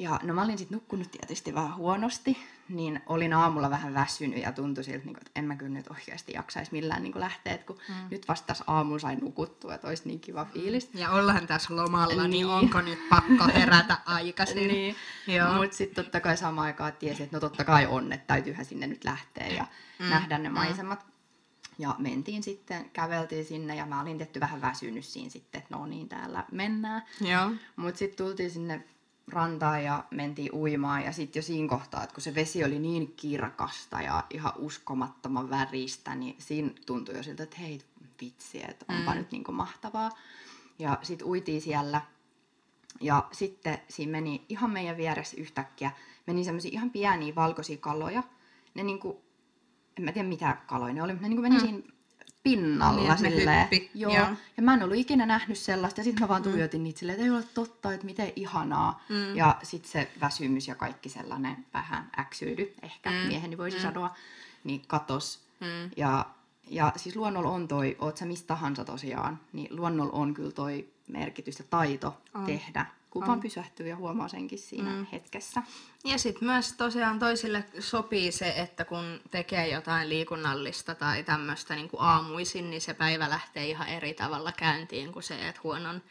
Ja 0.00 0.20
no 0.22 0.34
mä 0.34 0.42
olin 0.42 0.58
sitten 0.58 0.76
nukkunut 0.76 1.10
tietysti 1.10 1.54
vähän 1.54 1.76
huonosti, 1.76 2.38
niin 2.68 3.00
olin 3.06 3.32
aamulla 3.32 3.70
vähän 3.70 3.94
väsynyt 3.94 4.42
ja 4.42 4.52
tuntui 4.52 4.84
siltä, 4.84 5.04
niin 5.04 5.16
että 5.16 5.30
en 5.36 5.44
mä 5.44 5.56
kyllä 5.56 5.72
nyt 5.72 5.90
oikeasti 5.90 6.32
jaksaisi 6.32 6.72
millään 6.72 7.02
niin 7.02 7.20
lähteä, 7.20 7.58
kun 7.58 7.78
mm. 7.88 7.94
nyt 8.10 8.28
vasta 8.28 8.46
tässä 8.46 8.64
aamulla 8.66 8.98
sain 8.98 9.18
nukuttua, 9.18 9.74
että 9.74 9.88
olisi 9.88 10.08
niin 10.08 10.20
kiva 10.20 10.44
fiilis. 10.44 10.90
Ja 10.94 11.10
ollaan 11.10 11.46
tässä 11.46 11.76
lomalla, 11.76 12.22
niin, 12.22 12.30
niin 12.30 12.46
onko 12.46 12.80
nyt 12.80 13.08
pakko 13.08 13.44
herätä 13.54 13.98
aikaisin? 14.06 14.68
niin, 14.68 14.96
mutta 15.56 15.76
sitten 15.76 16.04
totta 16.04 16.20
kai 16.20 16.36
samaan 16.36 16.66
aikaan 16.66 16.92
tiesi, 16.92 17.22
että 17.22 17.36
no 17.36 17.40
totta 17.40 17.64
kai 17.64 17.86
on, 17.86 18.12
että 18.12 18.26
täytyyhän 18.26 18.64
sinne 18.64 18.86
nyt 18.86 19.04
lähteä 19.04 19.46
ja 19.46 19.66
mm. 19.98 20.06
nähdä 20.06 20.38
ne 20.38 20.48
mm. 20.48 20.54
maisemat. 20.54 21.06
Ja 21.78 21.94
mentiin 21.98 22.42
sitten, 22.42 22.90
käveltiin 22.90 23.44
sinne 23.44 23.76
ja 23.76 23.86
mä 23.86 24.00
olin 24.00 24.18
tehty 24.18 24.40
vähän 24.40 24.60
väsynyt 24.60 25.04
siinä 25.04 25.30
sitten, 25.30 25.58
että 25.58 25.76
no 25.76 25.86
niin, 25.86 26.08
täällä 26.08 26.44
mennään. 26.52 27.02
Mutta 27.76 27.98
sitten 27.98 28.26
tultiin 28.26 28.50
sinne 28.50 28.84
rantaan 29.28 29.84
ja 29.84 30.04
mentiin 30.10 30.54
uimaan 30.54 31.02
ja 31.04 31.12
sitten 31.12 31.40
jo 31.40 31.42
siinä 31.42 31.68
kohtaa, 31.68 32.02
että 32.02 32.14
kun 32.14 32.22
se 32.22 32.34
vesi 32.34 32.64
oli 32.64 32.78
niin 32.78 33.12
kirkasta 33.16 34.02
ja 34.02 34.24
ihan 34.30 34.52
uskomattoman 34.56 35.50
väristä, 35.50 36.14
niin 36.14 36.36
siinä 36.38 36.70
tuntui 36.86 37.16
jo 37.16 37.22
siltä, 37.22 37.42
että 37.42 37.56
hei 37.56 37.80
vitsi, 38.20 38.62
että 38.68 38.84
onpa 38.88 39.10
mm. 39.10 39.18
nyt 39.18 39.32
niinku 39.32 39.52
mahtavaa. 39.52 40.10
Ja 40.78 40.98
sitten 41.02 41.26
uitiin 41.26 41.60
siellä 41.60 42.00
Ja 43.00 43.28
sitten 43.32 43.78
siinä 43.88 44.12
meni 44.12 44.44
ihan 44.48 44.70
meidän 44.70 44.96
vieressä 44.96 45.36
yhtäkkiä, 45.40 45.90
meni 46.26 46.44
semmoisia 46.44 46.70
ihan 46.72 46.90
pieniä 46.90 47.34
valkoisia 47.34 47.76
kaloja. 47.76 48.22
Ne 48.74 48.82
niinku, 48.82 49.22
en 49.98 50.04
mä 50.04 50.12
tiedä 50.12 50.28
mitä 50.28 50.56
kaloja 50.66 50.94
ne 50.94 51.02
oli, 51.02 51.12
mutta 51.12 51.22
ne 51.22 51.28
niinku 51.28 51.42
meni 51.42 51.54
mm. 51.54 51.60
siinä 51.60 51.82
pinnalla 52.42 53.14
Niin, 53.14 53.32
silleen. 53.32 53.60
hyppi, 53.62 53.90
Joo. 53.94 54.14
joo. 54.16 54.26
Ja 54.56 54.62
mä 54.62 54.74
en 54.74 54.82
ollut 54.82 54.96
ikinä 54.96 55.26
nähnyt 55.26 55.58
sellaista. 55.58 56.00
Ja 56.00 56.04
sitten 56.04 56.22
mä 56.24 56.28
vaan 56.28 56.42
tuijotin 56.42 56.82
niitä 56.84 56.98
silleen, 56.98 57.14
että 57.16 57.24
ei 57.24 57.30
ole 57.30 57.44
totta, 57.54 57.92
että 57.92 58.06
miten 58.06 58.32
ihanaa. 58.36 59.02
Mm. 59.08 59.36
Ja 59.36 59.56
sitten 59.62 59.90
se 59.92 60.10
väsymys 60.20 60.68
ja 60.68 60.74
kaikki 60.74 61.08
sellainen 61.08 61.66
vähän 61.74 62.10
äksyily, 62.18 62.74
ehkä 62.82 63.10
Mm. 63.10 63.16
mieheni 63.16 63.58
voisi 63.58 63.76
Mm. 63.76 63.82
sanoa, 63.82 64.14
niin 64.64 64.82
katos. 64.86 65.40
Mm. 65.60 65.90
Ja, 65.96 66.26
ja 66.70 66.92
siis 66.96 67.16
luonnolla 67.16 67.50
on 67.50 67.68
toi, 67.68 67.96
oot 67.98 68.16
sä 68.16 68.24
mistä 68.26 68.46
tahansa 68.46 68.84
tosiaan, 68.84 69.40
niin 69.52 69.76
luonnolla 69.76 70.12
on 70.12 70.34
kyllä 70.34 70.50
toi 70.52 70.88
merkitys 71.08 71.58
ja 71.58 71.64
taito 71.70 72.16
On. 72.34 72.46
tehdä. 72.46 72.86
Kun 73.10 73.24
On. 73.30 73.40
pysähtyy 73.40 73.88
ja 73.88 73.96
huomaa 73.96 74.28
senkin 74.28 74.58
siinä 74.58 74.90
Mm. 74.90 75.06
hetkessä. 75.12 75.62
Ja 76.04 76.18
sitten 76.18 76.48
myös 76.48 76.72
tosiaan 76.72 77.18
toisille 77.18 77.64
sopii 77.78 78.32
se, 78.32 78.48
että 78.56 78.84
kun 78.84 79.20
tekee 79.30 79.68
jotain 79.68 80.08
liikunnallista 80.08 80.94
tai 80.94 81.22
tämmöistä 81.22 81.74
niin 81.74 81.90
aamuisin, 81.98 82.70
niin 82.70 82.80
se 82.80 82.94
päivä 82.94 83.30
lähtee 83.30 83.66
ihan 83.66 83.88
eri 83.88 84.14
tavalla 84.14 84.52
käyntiin 84.52 85.12
kuin 85.12 85.22
se, 85.22 85.48
että 85.48 85.60
huonon, 85.64 86.02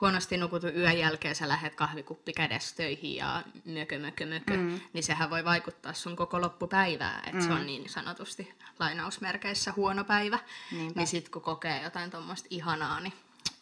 huonosti 0.00 0.36
nukutun 0.36 0.76
yön 0.76 0.98
jälkeen 0.98 1.34
sä 1.34 1.48
lähdet 1.48 1.74
kahvikuppi 1.74 2.32
kädessä 2.32 2.76
töihin 2.76 3.16
ja 3.16 3.42
mökö, 3.64 3.98
mökö, 3.98 4.26
mökö, 4.26 4.56
Mm. 4.56 4.60
mm. 4.62 4.80
niin 4.92 5.04
sehän 5.04 5.30
voi 5.30 5.44
vaikuttaa 5.44 5.92
sun 5.92 6.16
koko 6.16 6.40
loppupäivää, 6.40 7.18
että 7.18 7.32
mm. 7.36 7.40
se 7.42 7.48
Mm. 7.48 7.54
on 7.56 7.66
niin 7.66 7.88
sanotusti 7.88 8.54
lainausmerkeissä 8.78 9.72
huono 9.76 10.04
päivä. 10.04 10.38
Niinpä. 10.72 11.00
Niin 11.00 11.06
sitten 11.06 11.32
kun 11.32 11.42
kokee 11.42 11.82
jotain 11.82 12.10
tuommoista 12.10 12.46
ihanaa, 12.50 13.00
niin 13.00 13.12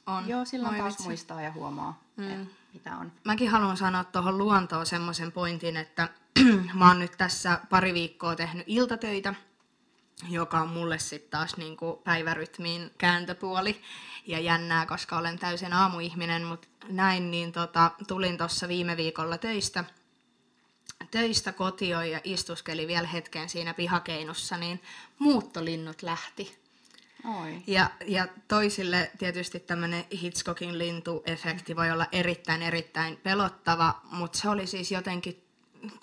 on. 0.06 0.28
Joo, 0.28 0.44
silloin 0.44 0.74
Oi 0.74 0.80
taas 0.80 0.92
vitsi. 0.92 1.04
muistaa 1.08 1.42
ja 1.42 1.52
huomaa, 1.52 2.00
Mm. 2.16 2.24
mm. 2.24 2.46
mitä 2.74 2.96
on. 2.96 3.12
Mäkin 3.24 3.48
haluan 3.50 3.76
sanoa 3.76 4.04
tuohon 4.04 4.38
luontoon 4.38 4.86
semmoisen 4.86 5.32
pointin, 5.32 5.76
että 5.76 6.08
mä 6.74 6.88
oon 6.88 6.98
nyt 6.98 7.12
tässä 7.18 7.60
pari 7.70 7.94
viikkoa 7.94 8.36
tehnyt 8.36 8.64
iltatöitä, 8.66 9.34
joka 10.28 10.60
on 10.60 10.68
mulle 10.68 10.98
sitten 10.98 11.30
taas 11.30 11.56
niinku 11.56 12.00
päivärytmiin 12.04 12.90
kääntöpuoli 12.98 13.80
ja 14.26 14.38
jännää, 14.40 14.86
koska 14.86 15.18
olen 15.18 15.38
täysin 15.38 15.72
aamuihminen, 15.72 16.44
mutta 16.44 16.68
näin, 16.88 17.30
niin 17.30 17.52
tota, 17.52 17.90
tulin 18.08 18.38
tuossa 18.38 18.68
viime 18.68 18.96
viikolla 18.96 19.38
töistä, 19.38 19.84
töistä 21.10 21.52
kotiin 21.52 21.90
ja 22.10 22.20
istuskeli 22.24 22.86
vielä 22.86 23.08
hetken 23.08 23.48
siinä 23.48 23.74
pihakeinussa, 23.74 24.56
niin 24.56 24.82
muuttolinnut 25.18 26.02
lähti. 26.02 26.61
Oi. 27.24 27.62
Ja, 27.66 27.90
ja 28.06 28.28
toisille 28.48 29.10
tietysti 29.18 29.60
tämmöinen 29.60 30.04
Hitchcockin 30.22 30.78
lintuefekti 30.78 31.76
voi 31.76 31.90
olla 31.90 32.06
erittäin, 32.12 32.62
erittäin 32.62 33.16
pelottava, 33.16 34.00
mutta 34.10 34.38
se 34.38 34.48
oli 34.48 34.66
siis 34.66 34.92
jotenkin 34.92 35.42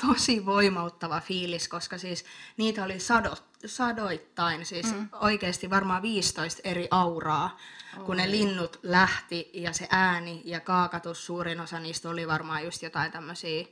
tosi 0.08 0.46
voimauttava 0.46 1.22
fiilis, 1.22 1.68
koska 1.68 1.98
siis 1.98 2.26
niitä 2.58 2.84
oli 2.84 3.00
sadot, 3.00 3.44
sadoittain, 3.66 4.66
siis 4.66 4.94
mm. 4.94 5.10
oikeasti 5.14 5.70
varmaan 5.70 6.02
15 6.02 6.62
eri 6.64 6.88
auraa, 6.92 7.58
kun 8.06 8.18
ne 8.18 8.24
Oi. 8.24 8.32
linnut 8.32 8.80
lähti 8.84 9.50
ja 9.54 9.74
se 9.74 9.88
ääni 9.90 10.42
ja 10.46 10.60
kaakatus, 10.60 11.26
suurin 11.26 11.60
osa 11.60 11.80
niistä 11.80 12.10
oli 12.10 12.28
varmaan 12.28 12.66
just 12.66 12.82
jotain 12.84 13.12
tämmöisiä 13.12 13.66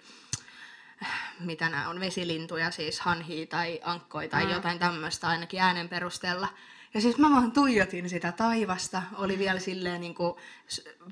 mitä 1.39 1.69
nämä 1.69 1.89
on, 1.89 1.99
vesilintuja, 1.99 2.71
siis 2.71 2.99
hanhia 2.99 3.45
tai 3.45 3.79
ankkoja 3.83 4.29
tai 4.29 4.45
Mm. 4.45 4.51
jotain 4.51 4.79
tämmöistä 4.79 5.27
ainakin 5.27 5.61
äänen 5.61 5.89
perusteella. 5.89 6.47
Ja 6.93 7.01
siis 7.01 7.17
mä 7.17 7.29
vaan 7.29 7.51
tuijotin 7.51 8.09
sitä 8.09 8.31
taivasta, 8.31 9.03
oli 9.15 9.39
vielä 9.39 9.59
silleen 9.59 10.01
niin 10.01 10.15
kuin 10.15 10.33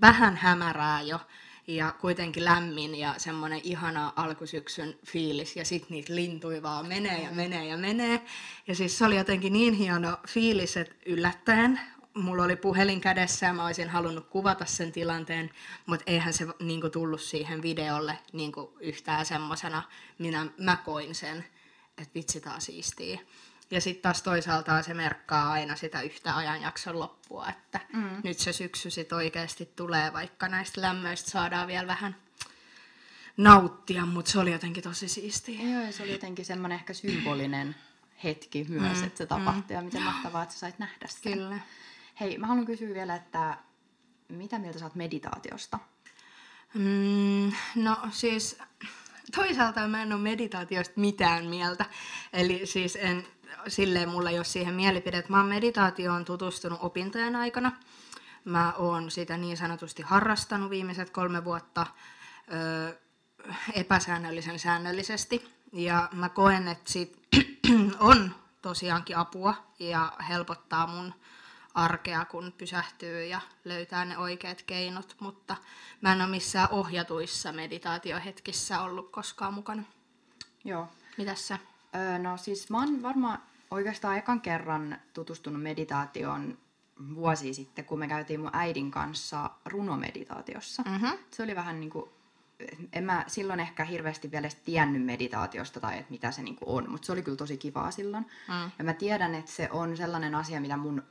vähän 0.01 0.35
hämärää 0.35 1.01
jo 1.01 1.19
ja 1.67 1.91
kuitenkin 1.91 2.45
lämmin 2.45 2.95
ja 2.95 3.13
semmoinen 3.17 3.61
ihana 3.63 4.13
alkusyksyn 4.15 4.95
fiilis 5.05 5.55
ja 5.55 5.65
sitten 5.65 5.89
niitä 5.91 6.15
lintuja 6.15 6.63
vaan 6.63 6.87
menee 6.87 7.21
ja 7.21 7.31
menee 7.31 7.65
ja 7.65 7.77
menee. 7.77 8.21
Ja 8.67 8.75
siis 8.75 8.97
se 8.97 9.05
oli 9.05 9.17
jotenkin 9.17 9.53
niin 9.53 9.73
hieno 9.73 10.17
fiilis, 10.27 10.77
että 10.77 10.95
yllättäen 11.05 11.79
mulla 12.15 12.43
oli 12.43 12.55
puhelin 12.55 13.01
kädessä 13.01 13.45
ja 13.45 13.53
mä 13.53 13.65
olisin 13.65 13.89
halunnut 13.89 14.27
kuvata 14.29 14.65
sen 14.65 14.91
tilanteen, 14.91 15.49
mutta 15.85 16.03
eihän 16.07 16.33
se 16.33 16.47
niinku 16.59 16.89
tullut 16.89 17.21
siihen 17.21 17.61
videolle 17.61 18.19
niinku 18.33 18.77
yhtään 18.79 19.25
semmosena, 19.25 19.83
minä 20.17 20.45
mä 20.57 20.75
koin 20.75 21.15
sen, 21.15 21.45
että 21.97 22.13
vitsi 22.15 22.41
on 22.55 22.61
siistiä. 22.61 23.19
Ja 23.71 23.81
sitten 23.81 24.01
taas 24.01 24.21
toisaalta 24.21 24.81
se 24.81 24.93
merkkaa 24.93 25.51
aina 25.51 25.75
sitä 25.75 26.01
yhtä 26.01 26.35
ajanjakson 26.35 26.99
loppua, 26.99 27.49
että 27.49 27.79
Mm. 27.93 27.99
mm. 28.03 28.21
nyt 28.23 28.39
se 28.39 28.53
syksy 28.53 28.89
sit 28.89 29.11
oikeasti 29.13 29.65
tulee, 29.75 30.13
vaikka 30.13 30.47
näistä 30.47 30.81
lämmöistä 30.81 31.31
saadaan 31.31 31.67
vielä 31.67 31.87
vähän 31.87 32.15
nauttia, 33.37 34.05
mutta 34.05 34.31
se 34.31 34.39
oli 34.39 34.51
jotenkin 34.51 34.83
tosi 34.83 35.07
siistiä. 35.07 35.61
Joo, 35.71 35.81
ja 35.81 35.91
se 35.91 36.03
oli 36.03 36.11
jotenkin 36.11 36.45
semmoinen 36.45 36.75
ehkä 36.75 36.93
symbolinen 36.93 37.75
hetki 38.23 38.65
myös, 38.69 38.97
Mm, 38.99 39.03
että 39.03 39.17
se 39.17 39.25
tapahtui 39.25 39.75
ja 39.75 39.81
miten 39.81 40.01
mahtavaa, 40.03 40.43
että 40.43 40.53
sä 40.53 40.59
sait 40.59 40.79
nähdä 40.79 41.07
sen. 41.07 41.33
Kyllä. 41.33 41.59
Hei, 42.19 42.37
mä 42.37 42.47
haluan 42.47 42.65
kysyä 42.65 42.93
vielä, 42.93 43.15
että 43.15 43.57
mitä 44.29 44.59
mieltä 44.59 44.79
sä 44.79 44.85
oot 44.85 44.95
meditaatiosta? 44.95 45.79
Mm, 46.73 47.51
no 47.75 47.97
siis 48.11 48.57
toisaalta 49.35 49.87
mä 49.87 50.01
en 50.01 50.13
ole 50.13 50.21
meditaatiosta 50.21 50.93
mitään 50.95 51.45
mieltä. 51.45 51.85
Eli 52.33 52.61
siis 52.65 52.97
en, 53.01 53.27
silleen 53.67 54.09
mulla 54.09 54.29
ei 54.29 54.37
ole 54.37 54.45
siihen 54.45 54.73
mielipide. 54.73 55.17
että 55.17 55.31
Mä 55.31 55.37
oon 55.37 55.49
meditaatioon 55.49 56.25
tutustunut 56.25 56.79
opintojen 56.81 57.35
aikana. 57.35 57.71
Mä 58.45 58.73
oon 58.77 59.11
sitä 59.11 59.37
niin 59.37 59.57
sanotusti 59.57 60.01
harrastanut 60.01 60.69
viimeiset 60.69 61.09
kolme 61.09 61.45
vuotta 61.45 61.87
ö, 62.53 62.97
epäsäännöllisen 63.73 64.59
säännöllisesti. 64.59 65.49
Ja 65.73 66.09
mä 66.13 66.29
koen, 66.29 66.67
että 66.67 66.91
siitä 66.91 67.17
on 67.99 68.35
tosiaankin 68.61 69.17
apua 69.17 69.55
ja 69.79 70.13
helpottaa 70.29 70.87
mun 70.87 71.13
arkea, 71.73 72.25
kun 72.25 72.53
pysähtyy 72.57 73.25
ja 73.25 73.41
löytää 73.65 74.05
ne 74.05 74.17
oikeat 74.17 74.61
keinot, 74.61 75.15
mutta 75.19 75.55
mä 76.01 76.13
en 76.13 76.21
ole 76.21 76.29
missään 76.29 76.67
ohjatuissa 76.71 77.51
meditaatiohetkissä 77.51 78.81
ollut 78.81 79.11
koskaan 79.11 79.53
mukana. 79.53 79.83
Joo. 80.63 80.87
Mitäs 81.17 81.47
sä? 81.47 81.59
Öö, 81.95 82.19
no 82.19 82.37
siis 82.37 82.69
mä 82.69 82.79
oon 82.79 83.01
varmaan 83.01 83.39
oikeastaan 83.71 84.17
ekan 84.17 84.41
kerran 84.41 84.97
tutustunut 85.13 85.61
meditaatioon 85.61 86.57
vuosi 87.15 87.53
sitten, 87.53 87.85
kun 87.85 87.99
me 87.99 88.07
käytiin 88.07 88.39
mun 88.39 88.49
äidin 88.53 88.91
kanssa 88.91 89.49
runomeditaatiossa. 89.65 90.83
Mm-hmm. 90.83 91.17
Se 91.31 91.43
oli 91.43 91.55
vähän 91.55 91.79
niin 91.79 91.89
kuin, 91.89 92.09
en 92.93 93.03
mä 93.03 93.23
silloin 93.27 93.59
ehkä 93.59 93.83
hirveästi 93.83 94.31
vielä 94.31 94.49
tiennyt 94.65 95.05
meditaatiosta 95.05 95.79
tai 95.79 95.99
että 95.99 96.11
mitä 96.11 96.31
se 96.31 96.41
niin 96.41 96.55
kuin 96.55 96.69
on, 96.69 96.91
mutta 96.91 97.05
se 97.05 97.11
oli 97.11 97.21
kyllä 97.21 97.37
tosi 97.37 97.57
kivaa 97.57 97.91
silloin. 97.91 98.25
Mm. 98.47 98.71
Ja 98.77 98.83
mä 98.83 98.93
tiedän, 98.93 99.35
että 99.35 99.51
se 99.51 99.69
on 99.71 99.97
sellainen 99.97 100.35
asia, 100.35 100.61
mitä 100.61 100.77
mun 100.77 101.03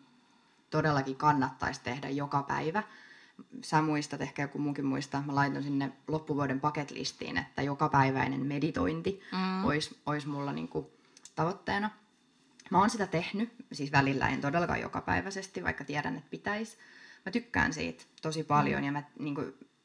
todellakin 0.70 1.16
kannattaisi 1.16 1.80
tehdä 1.84 2.08
joka 2.08 2.42
päivä. 2.42 2.82
Sä 3.62 3.82
muistat, 3.82 4.20
ehkä 4.20 4.42
joku 4.42 4.58
muukin 4.58 4.86
muistaa, 4.86 5.22
mä 5.26 5.34
laitan 5.34 5.62
sinne 5.62 5.92
loppuvuoden 6.08 6.60
paketlistiin, 6.60 7.36
että 7.38 7.62
jokapäiväinen 7.62 8.46
meditointi 8.46 9.20
Mm. 9.32 9.64
olisi, 9.64 9.98
olisi 10.06 10.28
mulla 10.28 10.52
niinku 10.52 10.90
tavoitteena. 11.34 11.90
Mä 12.70 12.78
oon 12.78 12.90
sitä 12.90 13.06
tehnyt, 13.06 13.52
siis 13.72 13.92
välillä 13.92 14.28
en 14.28 14.40
todellakaan 14.40 14.80
jokapäiväisesti, 14.80 15.64
vaikka 15.64 15.84
tiedän, 15.84 16.16
että 16.16 16.30
pitäisi. 16.30 16.76
Mä 17.26 17.32
tykkään 17.32 17.72
siitä 17.72 18.04
tosi 18.22 18.44
paljon 18.44 18.84
ja 18.84 18.92
mä 18.92 19.02
niinku, 19.18 19.42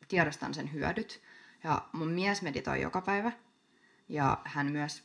tiedostan 0.07 0.53
sen 0.53 0.73
hyödyt. 0.73 1.21
Ja 1.63 1.81
mun 1.93 2.07
mies 2.11 2.41
meditoi 2.41 2.81
joka 2.81 3.01
päivä 3.01 3.31
ja 4.09 4.37
hän 4.43 4.71
myös 4.71 5.03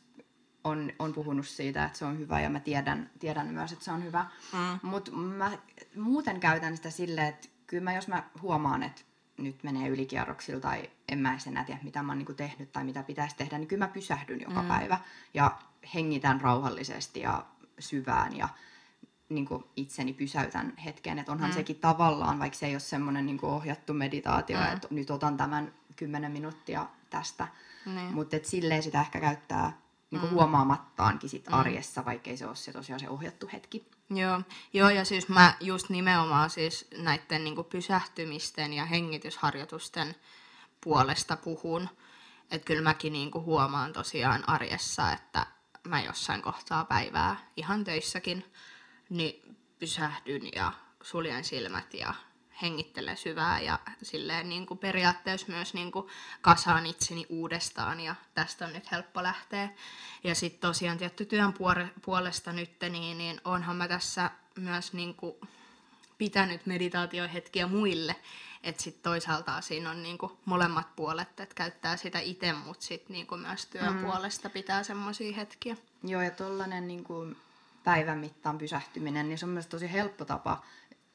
on, 0.64 0.92
on 0.98 1.12
puhunut 1.12 1.46
siitä, 1.46 1.84
että 1.84 1.98
se 1.98 2.04
on 2.04 2.18
hyvä 2.18 2.40
ja 2.40 2.50
mä 2.50 2.60
tiedän, 2.60 3.10
tiedän 3.18 3.46
myös, 3.46 3.72
että 3.72 3.84
se 3.84 3.90
on 3.92 4.04
hyvä. 4.04 4.26
Mm. 4.52 4.88
Mutta 4.88 5.10
mä 5.12 5.58
muuten 5.96 6.40
käytän 6.40 6.76
sitä 6.76 6.90
silleen, 6.90 7.26
että 7.26 7.48
kyllä 7.74 7.84
mä, 7.84 7.92
jos 7.94 8.08
mä 8.08 8.22
huomaan, 8.42 8.82
että 8.82 9.02
nyt 9.38 9.62
menee 9.62 9.88
ylikierroksilla 9.88 10.60
tai 10.60 10.90
en 11.08 11.18
mä 11.18 11.38
enää 11.46 11.64
tiedä, 11.64 11.80
mitä 11.82 12.02
mä 12.02 12.12
oon 12.12 12.18
niinku 12.18 12.34
tehnyt 12.34 12.72
tai 12.72 12.84
mitä 12.84 13.02
pitäisi 13.02 13.36
tehdä, 13.36 13.58
niin 13.58 13.68
kyllä 13.68 13.84
mä 13.84 13.92
pysähdyn 13.92 14.40
joka 14.40 14.62
Mm. 14.62 14.68
päivä 14.68 14.98
ja 15.34 15.56
hengitän 15.94 16.40
rauhallisesti 16.40 17.20
ja 17.20 17.44
syvään 17.78 18.36
ja 18.36 18.48
niin 19.28 19.46
kuin 19.46 19.64
itseni 19.76 20.12
pysäytän 20.12 20.76
hetken. 20.84 21.18
Että 21.18 21.32
onhan 21.32 21.50
Mm. 21.50 21.54
sekin 21.54 21.76
tavallaan, 21.76 22.38
vaikka 22.38 22.58
se 22.58 22.66
ei 22.66 22.74
ole 22.74 22.80
semmoinen 22.80 23.26
niin 23.26 23.38
ohjattu 23.44 23.94
meditaatio, 23.94 24.58
Mm. 24.60 24.72
että 24.72 24.88
nyt 24.90 25.10
otan 25.10 25.36
tämän 25.36 25.72
kymmenen 25.96 26.32
minuuttia 26.32 26.86
tästä. 27.10 27.48
Niin. 27.86 28.14
Mutta 28.14 28.36
silleen 28.42 28.82
sitä 28.82 29.00
ehkä 29.00 29.20
käyttää 29.20 29.72
niin 30.14 30.22
Mm. 30.22 30.28
mm. 30.28 30.34
huomaamattaankin 30.34 31.30
sit 31.30 31.46
Mm. 31.48 31.54
arjessa, 31.54 32.04
vaikka 32.04 32.30
ei 32.30 32.36
se 32.36 32.46
ole 32.46 32.56
se 32.56 32.72
tosiaan 32.72 33.00
se 33.00 33.08
ohjattu 33.08 33.48
hetki. 33.52 33.86
Joo. 34.10 34.40
Joo, 34.72 34.88
ja 34.88 35.04
siis 35.04 35.28
mä 35.28 35.54
just 35.60 35.88
nimenomaan 35.88 36.50
siis 36.50 36.88
näiden 36.96 37.44
niin 37.44 37.64
pysähtymisten 37.64 38.72
ja 38.72 38.84
hengitysharjoitusten 38.84 40.14
puolesta 40.80 41.36
puhun. 41.36 41.88
Että 42.50 42.64
kyllä 42.64 42.82
mäkin 42.82 43.12
niin 43.12 43.30
huomaan 43.34 43.92
tosiaan 43.92 44.48
arjessa, 44.48 45.12
että 45.12 45.46
mä 45.84 46.02
jossain 46.02 46.42
kohtaa 46.42 46.84
päivää 46.84 47.36
ihan 47.56 47.84
töissäkin, 47.84 48.52
niin 49.10 49.56
pysähdyn 49.78 50.42
ja 50.54 50.72
suljen 51.02 51.44
silmät 51.44 51.94
ja 51.94 52.14
hengittelen 52.64 53.16
syvää 53.16 53.60
ja 53.60 53.78
silleen 54.02 54.48
niin 54.48 54.66
kuin 54.66 54.78
periaatteessa 54.78 55.52
myös 55.52 55.74
niin 55.74 55.92
kuin 55.92 56.06
kasaan 56.40 56.86
itseni 56.86 57.26
uudestaan 57.28 58.00
ja 58.00 58.14
tästä 58.34 58.66
on 58.66 58.72
nyt 58.72 58.90
helppo 58.90 59.22
lähteä. 59.22 59.68
Ja 60.24 60.34
sitten 60.34 60.60
tosiaan 60.60 60.98
tietty 60.98 61.24
työn 61.24 61.54
puolesta 62.02 62.52
nyt, 62.52 62.70
niin, 62.90 63.18
niin 63.18 63.40
onhan 63.44 63.76
mä 63.76 63.88
tässä 63.88 64.30
myös 64.56 64.92
niin 64.92 65.14
kuin 65.14 65.34
pitänyt 66.18 66.66
meditaatiohetkiä 66.66 67.66
muille. 67.66 68.16
Että 68.62 68.82
sitten 68.82 69.02
toisaalta 69.02 69.60
siinä 69.60 69.90
on 69.90 70.02
niinku 70.02 70.38
molemmat 70.44 70.96
puolet, 70.96 71.40
että 71.40 71.54
käyttää 71.54 71.96
sitä 71.96 72.18
itse, 72.18 72.52
mutta 72.52 72.86
sitten 72.86 73.14
niinku 73.14 73.36
myös 73.36 73.66
työn 73.66 73.94
mm. 73.94 74.04
puolesta 74.04 74.50
pitää 74.50 74.82
semmoisia 74.82 75.36
hetkiä. 75.36 75.76
Joo, 76.02 76.22
ja 76.22 76.30
tuollainen 76.30 76.88
niinku 76.88 77.26
päivän 77.84 78.18
mittaan 78.18 78.58
pysähtyminen, 78.58 79.28
niin 79.28 79.38
se 79.38 79.46
on 79.46 79.50
myös 79.50 79.66
tosi 79.66 79.92
helppo 79.92 80.24
tapa 80.24 80.62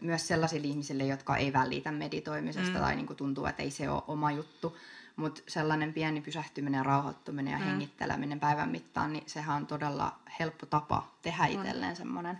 myös 0.01 0.27
sellaisille 0.27 0.67
ihmisille, 0.67 1.03
jotka 1.05 1.37
ei 1.37 1.53
välitä 1.53 1.91
meditoimisesta 1.91 2.73
mm. 2.73 2.79
tai 2.79 2.95
niinku 2.95 3.15
tuntuu, 3.15 3.45
että 3.45 3.63
ei 3.63 3.71
se 3.71 3.89
ole 3.89 4.03
oma 4.07 4.31
juttu. 4.31 4.77
Mutta 5.15 5.41
sellainen 5.47 5.93
pieni 5.93 6.21
pysähtyminen 6.21 6.77
ja 6.77 6.83
rauhoittuminen 6.83 7.51
ja 7.51 7.57
mm. 7.59 7.65
hengitteleminen 7.65 8.39
päivän 8.39 8.69
mittaan, 8.69 9.13
niin 9.13 9.23
sehän 9.27 9.55
on 9.55 9.67
todella 9.67 10.19
helppo 10.39 10.65
tapa 10.65 11.15
tehdä 11.21 11.45
itselleen 11.45 11.95
semmoinen 11.95 12.39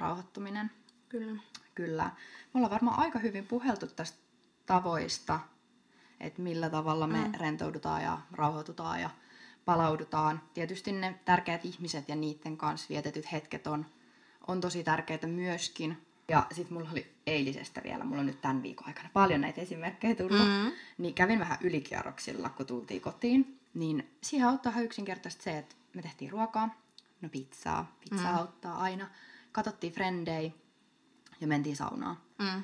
rauhoittuminen. 0.00 0.70
Kyllä. 1.08 1.40
Kyllä. 1.74 2.04
Me 2.04 2.58
ollaan 2.58 2.70
varmaan 2.70 2.98
aika 2.98 3.18
hyvin 3.18 3.46
puheltu 3.46 3.86
tästä 3.86 4.18
tavoista, 4.66 5.40
että 6.20 6.42
millä 6.42 6.70
tavalla 6.70 7.06
me 7.06 7.28
mm. 7.28 7.34
rentoudutaan 7.34 8.02
ja 8.02 8.18
rauhoitutaan 8.32 9.00
ja 9.00 9.10
palaudutaan. 9.64 10.42
Tietysti 10.54 10.92
ne 10.92 11.20
tärkeät 11.24 11.64
ihmiset 11.64 12.08
ja 12.08 12.16
niiden 12.16 12.56
kanssa 12.56 12.86
vietetyt 12.88 13.32
hetket 13.32 13.66
on, 13.66 13.86
on 14.46 14.60
tosi 14.60 14.84
tärkeitä 14.84 15.26
myöskin. 15.26 16.07
Ja 16.28 16.46
sitten 16.52 16.74
mulla 16.74 16.90
oli 16.92 17.14
eilisestä 17.26 17.82
vielä, 17.84 18.04
mulla 18.04 18.20
on 18.20 18.26
nyt 18.26 18.40
tämän 18.40 18.62
viikon 18.62 18.86
aikana 18.86 19.10
paljon 19.12 19.40
näitä 19.40 19.60
esimerkkejä 19.60 20.14
tullut, 20.14 20.38
mm-hmm. 20.38 20.72
niin 20.98 21.14
kävin 21.14 21.38
vähän 21.38 21.58
ylikierroksilla, 21.60 22.48
kun 22.48 22.66
tultiin 22.66 23.00
kotiin. 23.00 23.60
Niin 23.74 24.10
siihen 24.22 24.48
auttaa 24.48 24.72
ihan 24.72 24.84
yksinkertaisesti 24.84 25.44
se, 25.44 25.58
että 25.58 25.74
me 25.94 26.02
tehtiin 26.02 26.30
ruokaa, 26.30 26.74
no 27.20 27.28
pizzaa, 27.28 27.96
pizza 28.00 28.28
mm. 28.28 28.34
auttaa 28.34 28.78
aina. 28.78 29.08
Katsottiin 29.52 29.92
frendei 29.92 30.54
ja 31.40 31.46
mentiin 31.46 31.76
saunaan. 31.76 32.16
Mm. 32.38 32.62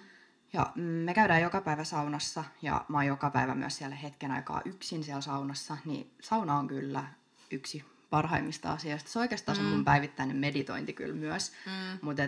Ja 0.53 0.73
me 0.75 1.15
käydään 1.15 1.43
joka 1.43 1.61
päivä 1.61 1.85
saunassa 1.85 2.45
ja 2.63 2.85
mä 2.89 2.97
oon 2.99 3.07
joka 3.07 3.31
päivä 3.31 3.55
myös 3.55 3.77
siellä 3.77 3.97
hetken 3.97 4.31
aikaa 4.31 4.63
yksin 4.65 5.05
siellä 5.05 5.21
saunassa, 5.21 5.77
niin 5.85 6.11
sauna 6.21 6.59
on 6.59 6.69
kyllä 6.69 7.05
yksi 7.51 7.85
parhaimmista 8.11 8.73
asioista. 8.73 9.11
Se 9.11 9.19
on 9.19 9.21
oikeastaan 9.21 9.59
mm. 9.59 9.65
se 9.65 9.71
mun 9.71 9.85
päivittäinen 9.85 10.37
meditointi 10.37 10.93
kyllä 10.93 11.15
myös, 11.15 11.53
mm. 11.67 11.99
mutta 12.03 12.23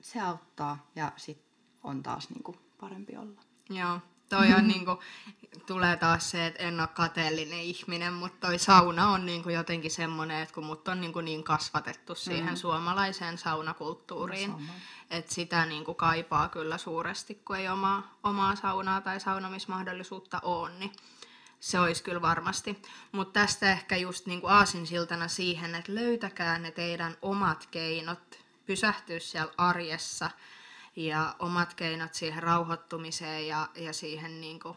se 0.00 0.20
auttaa 0.20 0.86
ja 0.96 1.12
sit 1.16 1.44
on 1.82 2.02
taas 2.02 2.30
niinku 2.30 2.56
parempi 2.80 3.16
olla. 3.16 3.40
Joo, 3.70 4.00
toi 4.28 4.54
on 4.54 4.68
niinku, 4.68 5.02
tulee 5.66 5.96
taas 5.96 6.30
se, 6.30 6.46
että 6.46 6.62
en 6.62 6.80
ole 6.80 6.88
kateellinen 6.88 7.60
ihminen, 7.60 8.12
mutta 8.12 8.46
toi 8.46 8.58
sauna 8.58 9.10
on 9.10 9.26
niinku 9.26 9.48
jotenkin 9.48 9.90
semmoinen, 9.90 10.42
että 10.42 10.54
kun 10.54 10.64
mut 10.64 10.88
on 10.88 11.00
niinku 11.00 11.20
niin 11.20 11.44
kasvatettu 11.44 12.14
siihen 12.14 12.54
mm. 12.54 12.56
suomalaiseen 12.56 13.38
saunakulttuuriin, 13.38 14.54
että 15.10 15.34
sitä 15.34 15.66
niinku 15.66 15.94
kaipaa 15.94 16.48
kyllä 16.48 16.78
suuresti, 16.78 17.34
kun 17.34 17.56
ei 17.56 17.68
omaa, 17.68 18.18
omaa 18.22 18.56
saunaa 18.56 19.00
tai 19.00 19.20
saunomismahdollisuutta 19.20 20.40
ole, 20.42 20.70
niin 20.78 20.92
se 21.60 21.80
olisi 21.80 22.02
kyllä 22.02 22.22
varmasti. 22.22 22.82
Mutta 23.12 23.40
tästä 23.40 23.72
ehkä 23.72 23.96
just 23.96 24.26
niinku 24.26 24.46
aasinsiltana 24.46 25.28
siihen, 25.28 25.74
että 25.74 25.94
löytäkää 25.94 26.58
ne 26.58 26.70
teidän 26.70 27.16
omat 27.22 27.68
keinot 27.70 28.47
pysähtyä 28.68 29.18
siellä 29.18 29.52
arjessa 29.56 30.30
ja 30.96 31.36
omat 31.38 31.74
keinot 31.74 32.14
siihen 32.14 32.42
rauhoittumiseen 32.42 33.48
ja, 33.48 33.68
ja 33.74 33.92
siihen 33.92 34.40
niinku 34.40 34.76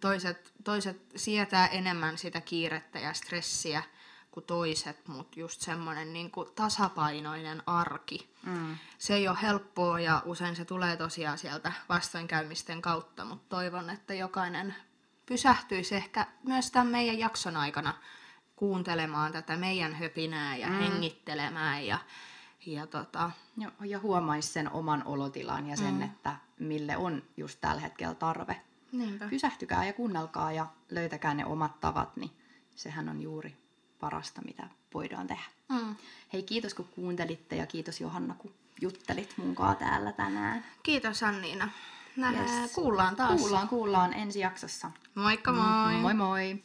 toiset, 0.00 0.52
toiset 0.64 1.02
sietää 1.16 1.66
enemmän 1.66 2.18
sitä 2.18 2.40
kiirettä 2.40 2.98
ja 2.98 3.12
stressiä 3.12 3.82
kuin 4.30 4.44
toiset, 4.44 5.08
mutta 5.08 5.40
just 5.40 5.60
semmoinen 5.60 6.12
niin 6.12 6.32
tasapainoinen 6.54 7.62
arki. 7.66 8.34
Mm. 8.42 8.76
Se 8.98 9.14
ei 9.14 9.28
ole 9.28 9.38
helppoa 9.42 10.00
ja 10.00 10.22
usein 10.24 10.56
se 10.56 10.64
tulee 10.64 10.96
tosiaan 10.96 11.38
sieltä 11.38 11.72
vastoinkäymisten 11.88 12.82
kautta, 12.82 13.24
mutta 13.24 13.56
toivon, 13.56 13.90
että 13.90 14.14
jokainen 14.14 14.74
pysähtyisi 15.26 15.94
ehkä 15.94 16.26
myös 16.42 16.70
tämän 16.70 16.86
meidän 16.86 17.18
jakson 17.18 17.56
aikana 17.56 17.94
kuuntelemaan 18.56 19.32
tätä 19.32 19.56
meidän 19.56 19.94
höpinää 19.94 20.56
ja 20.56 20.66
mm. 20.66 20.78
hengittelemään 20.78 21.86
ja, 21.86 21.98
ja, 22.66 22.86
tota... 22.86 23.30
ja, 23.58 23.72
ja 23.84 23.98
huomaisi 23.98 24.52
sen 24.52 24.72
oman 24.72 25.02
olotilan 25.06 25.66
ja 25.66 25.76
sen, 25.76 25.94
mm. 25.94 26.02
että 26.02 26.36
mille 26.58 26.96
on 26.96 27.22
just 27.36 27.58
tällä 27.60 27.80
hetkellä 27.80 28.14
tarve. 28.14 28.60
Niinpä. 28.92 29.28
Pysähtykää 29.28 29.84
ja 29.84 29.92
kuunnelkaa 29.92 30.52
ja 30.52 30.66
löytäkää 30.90 31.34
ne 31.34 31.46
omat 31.46 31.80
tavat, 31.80 32.16
niin 32.16 32.30
sehän 32.74 33.08
on 33.08 33.22
juuri 33.22 33.56
parasta, 34.00 34.42
mitä 34.42 34.68
voidaan 34.94 35.26
tehdä. 35.26 35.44
Mm. 35.68 35.96
Hei, 36.32 36.42
kiitos 36.42 36.74
kun 36.74 36.88
kuuntelitte 36.94 37.56
ja 37.56 37.66
kiitos 37.66 38.00
Johanna, 38.00 38.34
kun 38.34 38.54
juttelit 38.80 39.34
munkaan 39.36 39.76
täällä 39.76 40.12
tänään. 40.12 40.64
Kiitos 40.82 41.22
Anniina. 41.22 41.68
Nähdään, 42.16 42.62
yes. 42.62 42.72
kuullaan 42.72 43.16
taas. 43.16 43.40
Kuullaan, 43.40 43.68
kuullaan 43.68 44.14
ensi 44.14 44.40
jaksossa. 44.40 44.90
Moikka 45.14 45.52
moi! 45.52 45.94
Moi 45.94 46.14
moi! 46.14 46.62